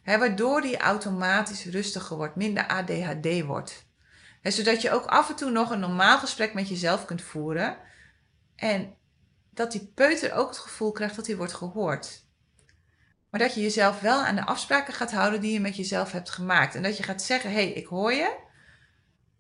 waardoor 0.05 0.61
die 0.61 0.77
automatisch 0.77 1.65
rustiger 1.65 2.17
wordt, 2.17 2.37
minder 2.37 2.67
ADHD 2.67 3.43
wordt. 3.43 3.87
zodat 4.43 4.83
je 4.83 4.91
ook 4.91 5.07
af 5.07 5.29
en 5.29 5.37
toe 5.37 5.51
nog 5.51 5.71
een 5.71 5.81
normaal 5.81 6.19
gesprek 6.19 6.55
met 6.55 6.69
jezelf 6.69 7.05
kunt 7.05 7.23
voeren. 7.23 7.77
En 8.57 8.95
dat 9.51 9.73
die 9.73 9.93
peuter 9.95 10.33
ook 10.33 10.49
het 10.49 10.59
gevoel 10.59 10.93
krijgt 10.93 11.17
dat 11.17 11.27
hij 11.27 11.37
wordt 11.37 11.55
gehoord. 11.55 12.25
Maar 13.33 13.41
dat 13.41 13.55
je 13.55 13.61
jezelf 13.61 14.01
wel 14.01 14.25
aan 14.25 14.35
de 14.35 14.47
afspraken 14.47 14.95
gaat 14.95 15.13
houden 15.13 15.41
die 15.41 15.53
je 15.53 15.61
met 15.61 15.77
jezelf 15.77 16.13
hebt 16.13 16.31
gemaakt. 16.31 16.75
En 16.75 16.83
dat 16.83 16.97
je 16.97 17.03
gaat 17.03 17.23
zeggen: 17.23 17.51
hé, 17.51 17.57
hey, 17.57 17.73
ik 17.73 17.87
hoor 17.87 18.13
je. 18.13 18.37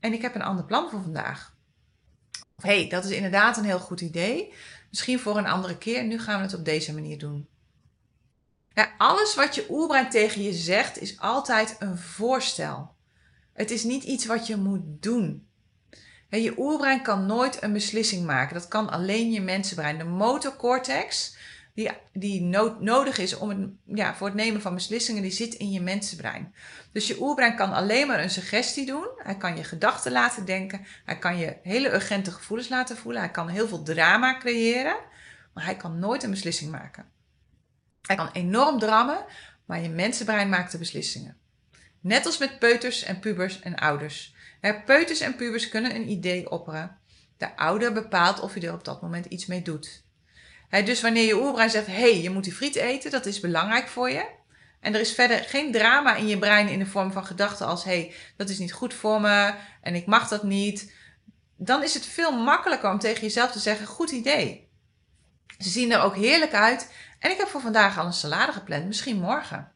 En 0.01 0.13
ik 0.13 0.23
heb 0.23 0.35
een 0.35 0.43
ander 0.43 0.65
plan 0.65 0.91
voor 0.91 1.03
vandaag. 1.03 1.55
Hé, 2.57 2.79
hey, 2.79 2.89
dat 2.89 3.05
is 3.05 3.11
inderdaad 3.11 3.57
een 3.57 3.65
heel 3.65 3.79
goed 3.79 4.01
idee. 4.01 4.55
Misschien 4.91 5.19
voor 5.19 5.39
een 5.39 5.47
andere 5.47 5.79
keer. 5.79 6.05
Nu 6.05 6.19
gaan 6.19 6.37
we 6.37 6.43
het 6.43 6.55
op 6.55 6.65
deze 6.65 6.95
manier 6.95 7.19
doen. 7.19 7.49
Alles 8.99 9.35
wat 9.35 9.55
je 9.55 9.67
oerbrein 9.71 10.11
tegen 10.11 10.43
je 10.43 10.53
zegt 10.53 11.01
is 11.01 11.21
altijd 11.21 11.77
een 11.79 11.99
voorstel. 11.99 12.95
Het 13.53 13.71
is 13.71 13.85
niet 13.85 14.05
iets 14.05 14.27
wat 14.27 14.47
je 14.47 14.57
moet 14.57 15.03
doen. 15.03 15.49
je 16.29 16.59
oerbrein 16.59 17.03
kan 17.03 17.27
nooit 17.27 17.63
een 17.63 17.73
beslissing 17.73 18.27
maken. 18.27 18.55
Dat 18.55 18.69
kan 18.69 18.91
alleen 18.91 19.31
je 19.31 19.41
mensenbrein. 19.41 19.99
De 19.99 20.05
motorcortex, 20.05 21.37
die, 21.75 21.91
die 22.13 22.43
nodig 22.81 23.19
is 23.19 23.37
om 23.37 23.79
ja, 23.85 24.15
voor 24.15 24.27
het 24.27 24.37
nemen 24.37 24.61
van 24.61 24.75
beslissingen, 24.75 25.23
die 25.23 25.31
zit 25.31 25.55
in 25.55 25.71
je 25.71 25.81
mensenbrein. 25.81 26.55
Dus 26.93 27.07
je 27.07 27.21
oerbrein 27.21 27.57
kan 27.57 27.73
alleen 27.73 28.07
maar 28.07 28.23
een 28.23 28.31
suggestie 28.31 28.87
doen. 28.87 29.09
Hij 29.17 29.37
kan 29.37 29.57
je 29.57 29.65
gedachten 29.65 30.13
laten 30.13 30.45
denken. 30.45 30.87
Hij 31.05 31.19
kan 31.19 31.39
je 31.39 31.57
hele 31.63 31.93
urgente 31.93 32.31
gevoelens 32.31 32.69
laten 32.69 32.97
voelen. 32.97 33.23
Hij 33.23 33.31
kan 33.31 33.49
heel 33.49 33.69
veel 33.69 33.83
drama 33.83 34.39
creëren. 34.39 34.97
Maar 35.55 35.65
hij 35.65 35.77
kan 35.77 35.99
nooit 35.99 36.23
een 36.23 36.31
beslissing 36.31 36.71
maken. 36.71 37.11
Hij 38.03 38.17
kan 38.17 38.31
enorm 38.33 38.79
drammen, 38.79 39.25
maar 39.65 39.81
je 39.81 39.89
mensenbrein 39.89 40.49
maakt 40.49 40.73
de 40.73 40.79
beslissingen. 40.79 41.37
Net 42.01 42.27
als 42.27 42.39
met 42.39 42.59
peuters 42.59 43.03
en 43.03 43.19
pubers 43.19 43.61
en 43.61 43.77
ouders. 43.77 44.35
Peuters 44.85 45.21
en 45.21 45.37
pubers 45.37 45.69
kunnen 45.69 45.95
een 45.95 46.11
idee 46.11 46.51
opperen. 46.51 46.99
De 47.37 47.57
ouder 47.57 47.93
bepaalt 47.93 48.41
of 48.41 48.55
je 48.55 48.67
er 48.67 48.73
op 48.73 48.85
dat 48.85 49.03
moment 49.03 49.27
iets 49.27 49.47
mee 49.47 49.63
doet. 49.63 50.02
Dus 50.81 51.01
wanneer 51.01 51.25
je 51.25 51.43
oerbrein 51.43 51.71
zegt: 51.71 51.87
hé, 51.87 51.93
hey, 51.93 52.21
je 52.21 52.31
moet 52.31 52.45
die 52.45 52.53
friet 52.53 52.77
eten, 52.77 53.11
dat 53.11 53.27
is 53.27 53.41
belangrijk 53.41 53.89
voor 53.89 54.11
je. 54.11 54.27
En 54.81 54.95
er 54.95 55.01
is 55.01 55.15
verder 55.15 55.39
geen 55.39 55.73
drama 55.73 56.15
in 56.15 56.27
je 56.27 56.39
brein 56.39 56.69
in 56.69 56.79
de 56.79 56.87
vorm 56.87 57.13
van 57.13 57.27
gedachten 57.27 57.67
als: 57.67 57.85
hé, 57.85 57.91
hey, 57.91 58.15
dat 58.37 58.49
is 58.49 58.59
niet 58.59 58.73
goed 58.73 58.95
voor 58.95 59.21
me 59.21 59.55
en 59.83 59.95
ik 59.95 60.07
mag 60.07 60.29
dat 60.29 60.43
niet. 60.43 60.93
Dan 61.57 61.83
is 61.83 61.95
het 61.95 62.07
veel 62.07 62.43
makkelijker 62.43 62.91
om 62.91 62.99
tegen 62.99 63.23
jezelf 63.23 63.53
te 63.53 63.59
zeggen: 63.59 63.87
goed 63.87 64.11
idee. 64.11 64.71
Ze 65.59 65.69
zien 65.69 65.93
er 65.93 66.01
ook 66.01 66.17
heerlijk 66.17 66.55
uit 66.55 66.93
en 67.19 67.31
ik 67.31 67.39
heb 67.39 67.49
voor 67.49 67.61
vandaag 67.61 67.99
al 67.99 68.07
een 68.07 68.13
salade 68.13 68.53
gepland, 68.53 68.87
misschien 68.87 69.21
morgen. 69.21 69.73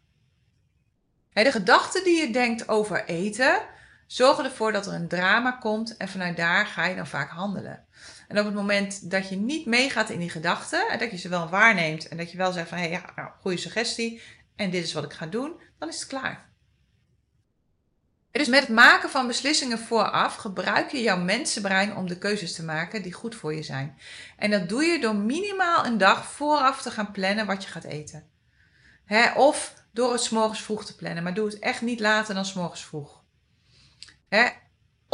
de 1.33 1.51
gedachten 1.53 2.05
die 2.05 2.21
je 2.21 2.33
denkt 2.33 2.69
over 2.69 3.05
eten, 3.05 3.63
zorgen 4.07 4.45
ervoor 4.45 4.73
dat 4.73 4.87
er 4.87 4.93
een 4.93 5.09
drama 5.09 5.51
komt 5.51 5.97
en 5.97 6.09
vanuit 6.09 6.37
daar 6.37 6.67
ga 6.67 6.85
je 6.85 6.97
dan 6.97 7.07
vaak 7.07 7.31
handelen. 7.31 7.85
En 8.29 8.39
op 8.39 8.45
het 8.45 8.55
moment 8.55 9.11
dat 9.11 9.29
je 9.29 9.37
niet 9.37 9.67
meegaat 9.67 10.11
in 10.11 10.19
die 10.19 10.31
gedachten 10.31 10.89
en 10.89 10.99
dat 10.99 11.11
je 11.11 11.17
ze 11.17 11.29
wel 11.29 11.49
waarneemt 11.49 12.09
en 12.09 12.17
dat 12.17 12.31
je 12.31 12.37
wel 12.37 12.53
zegt 12.53 12.69
van 12.69 12.79
hé, 12.79 12.85
hey, 12.85 12.93
ja, 12.93 13.13
nou, 13.17 13.31
goede 13.41 13.57
suggestie 13.57 14.21
en 14.57 14.71
dit 14.71 14.85
is 14.85 14.93
wat 14.93 15.05
ik 15.05 15.13
ga 15.13 15.27
doen, 15.27 15.61
dan 15.79 15.89
is 15.89 15.99
het 15.99 16.09
klaar. 16.09 16.47
Dus 18.31 18.49
met 18.49 18.61
het 18.61 18.69
maken 18.69 19.11
van 19.11 19.27
beslissingen 19.27 19.79
vooraf 19.79 20.35
gebruik 20.35 20.91
je 20.91 21.03
jouw 21.03 21.17
mensenbrein 21.19 21.97
om 21.97 22.09
de 22.09 22.19
keuzes 22.19 22.55
te 22.55 22.65
maken 22.65 23.03
die 23.03 23.13
goed 23.13 23.35
voor 23.35 23.55
je 23.55 23.63
zijn. 23.63 23.99
En 24.37 24.51
dat 24.51 24.69
doe 24.69 24.85
je 24.85 25.01
door 25.01 25.17
minimaal 25.17 25.87
een 25.87 25.99
dag 25.99 26.27
vooraf 26.27 26.83
te 26.83 26.91
gaan 26.91 27.13
plannen 27.13 27.47
wat 27.47 27.65
je 27.65 27.71
gaat 27.71 27.85
eten. 27.85 28.31
of 29.35 29.75
door 29.93 30.13
het 30.13 30.21
s'morgens 30.21 30.63
vroeg 30.63 30.85
te 30.85 30.97
plannen, 30.97 31.23
maar 31.23 31.35
doe 31.35 31.47
het 31.47 31.59
echt 31.59 31.81
niet 31.81 32.01
later 32.01 32.35
dan 32.35 32.45
s'morgens 32.45 32.85
vroeg. 32.85 33.23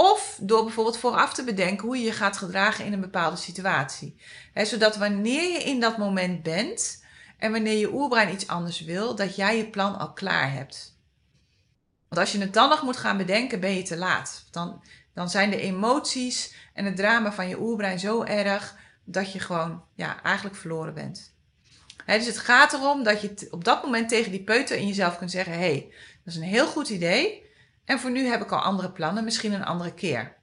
Of 0.03 0.39
door 0.41 0.65
bijvoorbeeld 0.65 0.99
vooraf 0.99 1.35
te 1.35 1.45
bedenken 1.45 1.87
hoe 1.87 1.97
je 1.97 2.05
je 2.05 2.13
gaat 2.13 2.37
gedragen 2.37 2.85
in 2.85 2.93
een 2.93 3.01
bepaalde 3.01 3.37
situatie. 3.37 4.17
zodat 4.55 4.97
wanneer 4.97 5.51
je 5.51 5.59
in 5.59 5.81
dat 5.81 5.99
moment 5.99 6.43
bent 6.43 7.05
en 7.39 7.53
wanneer 7.53 7.79
je 7.79 7.93
oerbrein 7.93 8.33
iets 8.33 8.49
anders 8.49 8.81
wil, 8.81 9.15
dat 9.15 9.37
jij 9.37 9.57
je 9.57 9.71
plan 9.71 9.99
al 9.99 10.13
klaar 10.13 10.53
hebt. 10.53 10.99
Want 12.09 12.21
als 12.21 12.33
je 12.33 12.39
het 12.39 12.55
dan 12.55 12.69
nog 12.69 12.83
moet 12.83 12.97
gaan 12.97 13.17
bedenken, 13.17 13.61
ben 13.61 13.75
je 13.75 13.83
te 13.83 13.97
laat. 13.97 14.47
Dan, 14.51 14.83
dan 15.15 15.31
zijn 15.31 15.51
de 15.51 15.61
emoties 15.61 16.55
en 16.75 16.85
het 16.85 16.97
drama 16.97 17.33
van 17.33 17.49
je 17.49 17.61
oerbrein 17.61 17.99
zo 17.99 18.23
erg 18.23 18.77
dat 19.05 19.33
je 19.33 19.39
gewoon 19.39 19.85
ja, 19.95 20.23
eigenlijk 20.23 20.57
verloren 20.57 20.95
bent. 20.95 21.35
dus 22.07 22.27
het 22.27 22.39
gaat 22.39 22.73
erom 22.73 23.03
dat 23.03 23.21
je 23.21 23.49
op 23.51 23.65
dat 23.65 23.83
moment 23.83 24.09
tegen 24.09 24.31
die 24.31 24.45
peuter 24.45 24.77
in 24.77 24.87
jezelf 24.87 25.19
kunt 25.19 25.31
zeggen: 25.31 25.53
hé, 25.53 25.59
hey, 25.59 25.95
dat 26.25 26.35
is 26.35 26.37
een 26.37 26.47
heel 26.47 26.67
goed 26.67 26.89
idee. 26.89 27.42
En 27.85 28.01
voor 28.01 28.11
nu 28.11 28.27
heb 28.27 28.43
ik 28.43 28.53
al 28.53 28.61
andere 28.61 28.93
plannen, 28.93 29.25
misschien 29.25 29.53
een 29.53 29.65
andere 29.65 29.95
keer. 29.95 30.37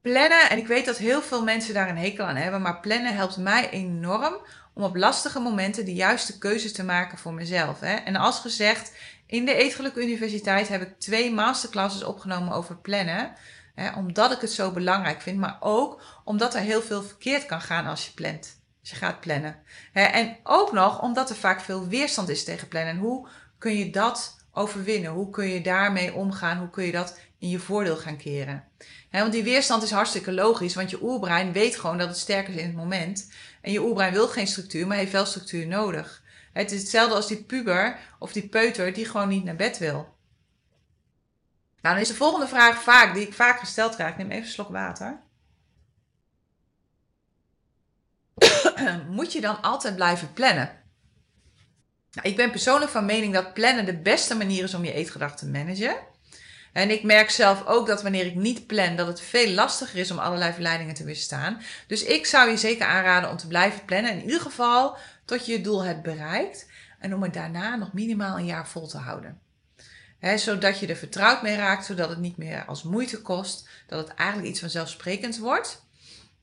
Plannen, 0.00 0.50
en 0.50 0.58
ik 0.58 0.66
weet 0.66 0.86
dat 0.86 0.96
heel 0.96 1.22
veel 1.22 1.44
mensen 1.44 1.74
daar 1.74 1.88
een 1.88 1.98
hekel 1.98 2.24
aan 2.24 2.36
hebben, 2.36 2.62
maar 2.62 2.80
plannen 2.80 3.14
helpt 3.14 3.36
mij 3.36 3.70
enorm 3.70 4.36
om 4.74 4.82
op 4.82 4.96
lastige 4.96 5.40
momenten 5.40 5.84
de 5.84 5.94
juiste 5.94 6.38
keuzes 6.38 6.72
te 6.72 6.84
maken 6.84 7.18
voor 7.18 7.34
mezelf. 7.34 7.80
Hè? 7.80 7.94
En 7.94 8.16
als 8.16 8.38
gezegd, 8.38 8.92
in 9.26 9.44
de 9.44 9.54
Eetgeluk 9.54 9.94
Universiteit 9.94 10.68
heb 10.68 10.82
ik 10.82 10.98
twee 10.98 11.32
masterclasses 11.32 12.04
opgenomen 12.04 12.52
over 12.52 12.76
plannen. 12.76 13.32
Hè, 13.74 13.94
omdat 13.94 14.32
ik 14.32 14.40
het 14.40 14.50
zo 14.52 14.70
belangrijk 14.70 15.22
vind, 15.22 15.38
maar 15.38 15.56
ook 15.60 16.02
omdat 16.24 16.54
er 16.54 16.60
heel 16.60 16.82
veel 16.82 17.02
verkeerd 17.02 17.46
kan 17.46 17.60
gaan 17.60 17.86
als 17.86 18.06
je 18.06 18.12
plant. 18.12 18.60
Als 18.80 18.90
je 18.90 18.96
gaat 18.96 19.20
plannen. 19.20 19.62
Hè, 19.92 20.02
en 20.02 20.36
ook 20.42 20.72
nog 20.72 21.02
omdat 21.02 21.30
er 21.30 21.36
vaak 21.36 21.60
veel 21.60 21.86
weerstand 21.86 22.28
is 22.28 22.44
tegen 22.44 22.68
plannen. 22.68 22.94
En 22.94 23.00
hoe 23.00 23.28
kun 23.58 23.76
je 23.76 23.90
dat 23.90 24.35
overwinnen? 24.56 25.10
Hoe 25.10 25.30
kun 25.30 25.48
je 25.48 25.60
daarmee 25.60 26.14
omgaan? 26.14 26.58
Hoe 26.58 26.70
kun 26.70 26.84
je 26.84 26.92
dat 26.92 27.18
in 27.38 27.48
je 27.48 27.58
voordeel 27.58 27.96
gaan 27.96 28.16
keren? 28.16 28.64
Want 29.10 29.32
die 29.32 29.42
weerstand 29.42 29.82
is 29.82 29.90
hartstikke 29.90 30.32
logisch, 30.32 30.74
want 30.74 30.90
je 30.90 31.02
oerbrein 31.02 31.52
weet 31.52 31.76
gewoon 31.76 31.98
dat 31.98 32.08
het 32.08 32.18
sterker 32.18 32.54
is 32.54 32.60
in 32.60 32.66
het 32.66 32.76
moment. 32.76 33.32
En 33.60 33.72
je 33.72 33.82
oerbrein 33.82 34.12
wil 34.12 34.28
geen 34.28 34.46
structuur, 34.46 34.86
maar 34.86 34.96
heeft 34.96 35.12
wel 35.12 35.26
structuur 35.26 35.66
nodig. 35.66 36.22
Het 36.52 36.72
is 36.72 36.80
hetzelfde 36.80 37.14
als 37.14 37.26
die 37.26 37.44
puber 37.44 37.98
of 38.18 38.32
die 38.32 38.48
peuter 38.48 38.92
die 38.92 39.04
gewoon 39.04 39.28
niet 39.28 39.44
naar 39.44 39.56
bed 39.56 39.78
wil. 39.78 40.14
Nou, 41.80 41.94
dan 41.94 41.98
is 41.98 42.08
de 42.08 42.14
volgende 42.14 42.48
vraag 42.48 42.82
vaak, 42.82 43.14
die 43.14 43.26
ik 43.26 43.34
vaak 43.34 43.58
gesteld 43.58 43.94
krijg. 43.94 44.10
Ik 44.10 44.16
neem 44.16 44.30
even 44.30 44.44
een 44.44 44.50
slok 44.50 44.68
water. 44.68 45.20
Moet 49.08 49.32
je 49.32 49.40
dan 49.40 49.62
altijd 49.62 49.94
blijven 49.96 50.32
plannen? 50.32 50.85
Nou, 52.16 52.28
ik 52.28 52.36
ben 52.36 52.50
persoonlijk 52.50 52.90
van 52.90 53.04
mening 53.04 53.34
dat 53.34 53.54
plannen 53.54 53.84
de 53.84 53.98
beste 53.98 54.36
manier 54.36 54.64
is 54.64 54.74
om 54.74 54.84
je 54.84 54.92
eetgedachten 54.92 55.52
te 55.52 55.58
managen. 55.58 55.96
En 56.72 56.90
ik 56.90 57.02
merk 57.02 57.30
zelf 57.30 57.66
ook 57.66 57.86
dat 57.86 58.02
wanneer 58.02 58.26
ik 58.26 58.34
niet 58.34 58.66
plan, 58.66 58.96
dat 58.96 59.06
het 59.06 59.20
veel 59.20 59.50
lastiger 59.50 59.98
is 59.98 60.10
om 60.10 60.18
allerlei 60.18 60.52
verleidingen 60.52 60.94
te 60.94 61.04
weerstaan. 61.04 61.60
Dus 61.86 62.04
ik 62.04 62.26
zou 62.26 62.50
je 62.50 62.56
zeker 62.56 62.86
aanraden 62.86 63.30
om 63.30 63.36
te 63.36 63.46
blijven 63.46 63.84
plannen. 63.84 64.10
In 64.12 64.22
ieder 64.22 64.40
geval 64.40 64.96
tot 65.24 65.46
je 65.46 65.52
je 65.52 65.60
doel 65.60 65.84
hebt 65.84 66.02
bereikt. 66.02 66.68
En 66.98 67.14
om 67.14 67.22
het 67.22 67.34
daarna 67.34 67.76
nog 67.76 67.92
minimaal 67.92 68.38
een 68.38 68.46
jaar 68.46 68.68
vol 68.68 68.86
te 68.86 68.98
houden. 68.98 69.40
zodat 70.36 70.78
je 70.78 70.86
er 70.86 70.96
vertrouwd 70.96 71.42
mee 71.42 71.56
raakt, 71.56 71.84
zodat 71.84 72.08
het 72.08 72.18
niet 72.18 72.36
meer 72.36 72.64
als 72.64 72.82
moeite 72.82 73.22
kost. 73.22 73.68
Dat 73.86 74.08
het 74.08 74.16
eigenlijk 74.16 74.48
iets 74.48 74.60
vanzelfsprekends 74.60 75.38
wordt. 75.38 75.85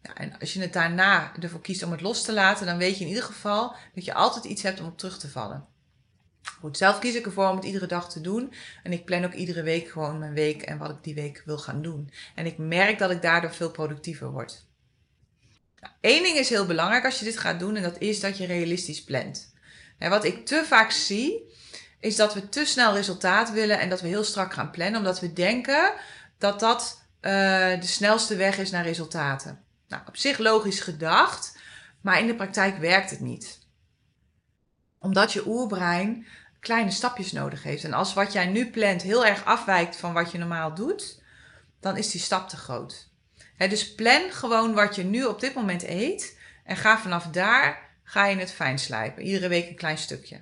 Ja, 0.03 0.13
en 0.15 0.39
als 0.39 0.53
je 0.53 0.61
het 0.61 0.73
daarna 0.73 1.31
ervoor 1.39 1.61
kiest 1.61 1.83
om 1.83 1.91
het 1.91 2.01
los 2.01 2.23
te 2.23 2.33
laten, 2.33 2.65
dan 2.65 2.77
weet 2.77 2.97
je 2.97 3.03
in 3.03 3.09
ieder 3.09 3.23
geval 3.23 3.75
dat 3.93 4.05
je 4.05 4.13
altijd 4.13 4.45
iets 4.45 4.61
hebt 4.61 4.79
om 4.79 4.85
op 4.85 4.97
terug 4.97 5.19
te 5.19 5.29
vallen. 5.29 5.67
Goed, 6.59 6.77
zelf 6.77 6.99
kies 6.99 7.15
ik 7.15 7.25
ervoor 7.25 7.47
om 7.47 7.55
het 7.55 7.65
iedere 7.65 7.85
dag 7.85 8.11
te 8.11 8.21
doen. 8.21 8.53
En 8.83 8.91
ik 8.91 9.05
plan 9.05 9.25
ook 9.25 9.33
iedere 9.33 9.63
week 9.63 9.89
gewoon 9.89 10.19
mijn 10.19 10.33
week 10.33 10.61
en 10.61 10.77
wat 10.77 10.89
ik 10.89 11.03
die 11.03 11.15
week 11.15 11.41
wil 11.45 11.57
gaan 11.57 11.81
doen. 11.81 12.11
En 12.35 12.45
ik 12.45 12.57
merk 12.57 12.99
dat 12.99 13.11
ik 13.11 13.21
daardoor 13.21 13.53
veel 13.53 13.71
productiever 13.71 14.31
word. 14.31 14.65
Eén 16.01 16.23
ding 16.23 16.37
is 16.37 16.49
heel 16.49 16.65
belangrijk 16.65 17.05
als 17.05 17.19
je 17.19 17.25
dit 17.25 17.37
gaat 17.37 17.59
doen 17.59 17.75
en 17.75 17.83
dat 17.83 17.99
is 17.99 18.19
dat 18.19 18.37
je 18.37 18.45
realistisch 18.45 19.03
plant. 19.03 19.53
Wat 19.99 20.23
ik 20.23 20.45
te 20.45 20.63
vaak 20.65 20.91
zie, 20.91 21.53
is 21.99 22.15
dat 22.15 22.33
we 22.33 22.49
te 22.49 22.65
snel 22.65 22.93
resultaat 22.93 23.51
willen 23.51 23.79
en 23.79 23.89
dat 23.89 24.01
we 24.01 24.07
heel 24.07 24.23
strak 24.23 24.53
gaan 24.53 24.71
plannen, 24.71 24.99
omdat 24.99 25.19
we 25.19 25.33
denken 25.33 25.93
dat 26.37 26.59
dat 26.59 27.01
uh, 27.21 27.31
de 27.79 27.87
snelste 27.87 28.35
weg 28.35 28.57
is 28.57 28.71
naar 28.71 28.83
resultaten. 28.83 29.62
Nou, 29.93 30.07
op 30.07 30.17
zich 30.17 30.37
logisch 30.37 30.79
gedacht, 30.79 31.57
maar 32.01 32.19
in 32.19 32.27
de 32.27 32.35
praktijk 32.35 32.77
werkt 32.77 33.09
het 33.09 33.19
niet. 33.19 33.59
Omdat 34.99 35.33
je 35.33 35.47
oerbrein 35.47 36.27
kleine 36.59 36.91
stapjes 36.91 37.31
nodig 37.31 37.63
heeft. 37.63 37.83
En 37.83 37.93
als 37.93 38.13
wat 38.13 38.33
jij 38.33 38.45
nu 38.45 38.69
plant 38.71 39.01
heel 39.01 39.25
erg 39.25 39.45
afwijkt 39.45 39.95
van 39.95 40.13
wat 40.13 40.31
je 40.31 40.37
normaal 40.37 40.73
doet, 40.73 41.21
dan 41.79 41.97
is 41.97 42.11
die 42.11 42.21
stap 42.21 42.49
te 42.49 42.57
groot 42.57 43.11
dus 43.69 43.95
plan 43.95 44.31
gewoon 44.31 44.73
wat 44.73 44.95
je 44.95 45.03
nu 45.03 45.25
op 45.25 45.39
dit 45.39 45.53
moment 45.53 45.83
eet. 45.83 46.37
En 46.63 46.77
ga 46.77 46.99
vanaf 46.99 47.27
daar 47.27 47.89
ga 48.03 48.25
je 48.25 48.35
het 48.37 48.51
fijn 48.51 48.79
slijpen. 48.79 49.23
Iedere 49.23 49.47
week 49.47 49.69
een 49.69 49.75
klein 49.75 49.97
stukje. 49.97 50.41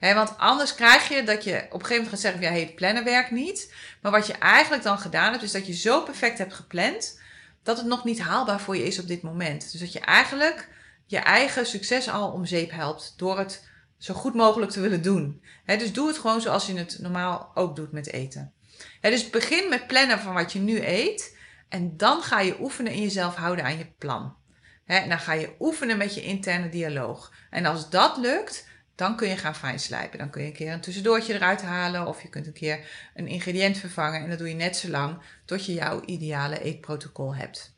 want 0.00 0.38
anders 0.38 0.74
krijg 0.74 1.08
je 1.08 1.22
dat 1.22 1.44
je 1.44 1.56
op 1.56 1.80
een 1.80 1.86
gegeven 1.86 1.94
moment 1.94 2.08
gaat 2.08 2.20
zeggen: 2.20 2.40
ja, 2.40 2.50
hey, 2.50 2.72
plannen 2.74 3.04
werkt 3.04 3.30
niet. 3.30 3.74
Maar 4.00 4.12
wat 4.12 4.26
je 4.26 4.32
eigenlijk 4.32 4.82
dan 4.82 4.98
gedaan 4.98 5.30
hebt, 5.30 5.42
is 5.42 5.52
dat 5.52 5.66
je 5.66 5.74
zo 5.74 6.02
perfect 6.02 6.38
hebt 6.38 6.54
gepland 6.54 7.20
dat 7.66 7.76
het 7.76 7.86
nog 7.86 8.04
niet 8.04 8.20
haalbaar 8.20 8.60
voor 8.60 8.76
je 8.76 8.86
is 8.86 8.98
op 8.98 9.06
dit 9.06 9.22
moment. 9.22 9.72
Dus 9.72 9.80
dat 9.80 9.92
je 9.92 10.00
eigenlijk 10.00 10.68
je 11.06 11.18
eigen 11.18 11.66
succes 11.66 12.08
al 12.08 12.30
om 12.30 12.44
zeep 12.44 12.70
helpt 12.70 13.14
door 13.16 13.38
het 13.38 13.68
zo 13.98 14.14
goed 14.14 14.34
mogelijk 14.34 14.70
te 14.70 14.80
willen 14.80 15.02
doen. 15.02 15.42
dus 15.64 15.92
doe 15.92 16.06
het 16.08 16.18
gewoon 16.18 16.40
zoals 16.40 16.66
je 16.66 16.76
het 16.76 16.98
normaal 17.00 17.50
ook 17.54 17.76
doet 17.76 17.92
met 17.92 18.12
eten. 18.12 18.52
dus 19.00 19.30
begin 19.30 19.68
met 19.68 19.86
plannen 19.86 20.18
van 20.18 20.34
wat 20.34 20.52
je 20.52 20.58
nu 20.58 20.86
eet. 20.86 21.36
En 21.68 21.96
dan 21.96 22.22
ga 22.22 22.40
je 22.40 22.60
oefenen 22.60 22.92
in 22.92 23.02
jezelf 23.02 23.34
houden 23.34 23.64
aan 23.64 23.78
je 23.78 23.92
plan. 23.98 24.36
en 24.84 25.08
dan 25.08 25.18
ga 25.18 25.32
je 25.32 25.54
oefenen 25.60 25.98
met 25.98 26.14
je 26.14 26.22
interne 26.22 26.68
dialoog. 26.68 27.32
En 27.50 27.66
als 27.66 27.90
dat 27.90 28.16
lukt, 28.16 28.68
dan 28.96 29.16
kun 29.16 29.28
je 29.28 29.36
gaan 29.36 29.54
fijnslijpen. 29.54 30.18
Dan 30.18 30.30
kun 30.30 30.42
je 30.42 30.48
een 30.48 30.54
keer 30.54 30.72
een 30.72 30.80
tussendoortje 30.80 31.34
eruit 31.34 31.62
halen 31.62 32.06
of 32.06 32.22
je 32.22 32.28
kunt 32.28 32.46
een 32.46 32.52
keer 32.52 32.86
een 33.14 33.28
ingrediënt 33.28 33.78
vervangen. 33.78 34.22
En 34.22 34.28
dat 34.28 34.38
doe 34.38 34.48
je 34.48 34.54
net 34.54 34.76
zo 34.76 34.88
lang 34.88 35.18
tot 35.44 35.66
je 35.66 35.72
jouw 35.72 36.02
ideale 36.04 36.62
eetprotocol 36.62 37.34
hebt. 37.34 37.74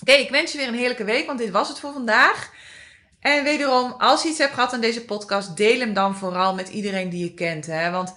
Oké, 0.00 0.12
ik 0.12 0.30
wens 0.30 0.52
je 0.52 0.58
weer 0.58 0.68
een 0.68 0.74
heerlijke 0.74 1.04
week, 1.04 1.26
want 1.26 1.38
dit 1.38 1.50
was 1.50 1.68
het 1.68 1.78
voor 1.78 1.92
vandaag. 1.92 2.52
En 3.20 3.44
wederom, 3.44 3.92
als 3.92 4.22
je 4.22 4.28
iets 4.28 4.38
hebt 4.38 4.54
gehad 4.54 4.72
aan 4.72 4.80
deze 4.80 5.04
podcast, 5.04 5.56
deel 5.56 5.78
hem 5.78 5.94
dan 5.94 6.16
vooral 6.16 6.54
met 6.54 6.68
iedereen 6.68 7.08
die 7.08 7.24
je 7.24 7.34
kent. 7.34 7.66
Hè? 7.66 7.90
Want 7.90 8.14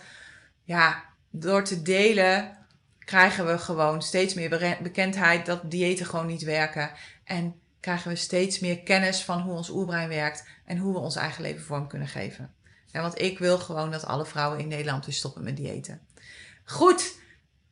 ja, 0.63 1.03
door 1.29 1.63
te 1.63 1.81
delen 1.81 2.57
krijgen 2.99 3.47
we 3.47 3.57
gewoon 3.57 4.01
steeds 4.01 4.33
meer 4.33 4.77
bekendheid 4.81 5.45
dat 5.45 5.71
diëten 5.71 6.05
gewoon 6.05 6.27
niet 6.27 6.43
werken. 6.43 6.91
En 7.23 7.58
krijgen 7.79 8.11
we 8.11 8.15
steeds 8.15 8.59
meer 8.59 8.79
kennis 8.79 9.23
van 9.23 9.41
hoe 9.41 9.53
ons 9.53 9.69
oerbrein 9.69 10.09
werkt 10.09 10.47
en 10.65 10.77
hoe 10.77 10.93
we 10.93 10.99
ons 10.99 11.15
eigen 11.15 11.41
leven 11.41 11.63
vorm 11.63 11.87
kunnen 11.87 12.07
geven. 12.07 12.53
want 12.91 13.21
ik 13.21 13.39
wil 13.39 13.57
gewoon 13.57 13.91
dat 13.91 14.05
alle 14.05 14.25
vrouwen 14.25 14.59
in 14.59 14.67
Nederland 14.67 15.05
weer 15.05 15.15
stoppen 15.15 15.43
met 15.43 15.57
diëten. 15.57 16.01
Goed, 16.63 17.15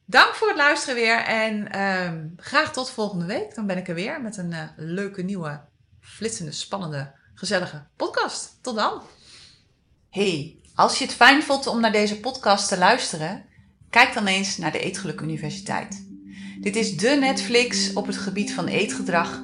dank 0.05 0.33
voor 0.33 0.47
het 0.47 0.57
luisteren 0.57 0.95
weer 0.95 1.17
en 1.23 1.71
ehm, 1.71 2.27
graag 2.37 2.73
tot 2.73 2.89
volgende 2.89 3.25
week. 3.25 3.55
Dan 3.55 3.67
ben 3.67 3.77
ik 3.77 3.87
er 3.87 3.95
weer 3.95 4.21
met 4.21 4.37
een 4.37 4.51
uh, 4.51 4.63
leuke 4.75 5.21
nieuwe, 5.21 5.61
flitsende, 5.99 6.51
spannende, 6.51 7.11
gezellige 7.33 7.85
podcast. 7.95 8.57
Tot 8.61 8.75
dan. 8.75 9.01
Hey, 10.09 10.57
als 10.75 10.97
je 10.97 11.05
het 11.05 11.13
fijn 11.13 11.43
vond 11.43 11.67
om 11.67 11.79
naar 11.79 11.91
deze 11.91 12.19
podcast 12.19 12.67
te 12.67 12.77
luisteren, 12.77 13.45
kijk 13.89 14.13
dan 14.13 14.27
eens 14.27 14.57
naar 14.57 14.71
de 14.71 14.79
Eetgeluk 14.79 15.21
Universiteit. 15.21 16.05
Dit 16.61 16.75
is 16.75 16.97
de 16.97 17.09
Netflix 17.09 17.93
op 17.93 18.07
het 18.07 18.17
gebied 18.17 18.53
van 18.53 18.67
eetgedrag, 18.67 19.43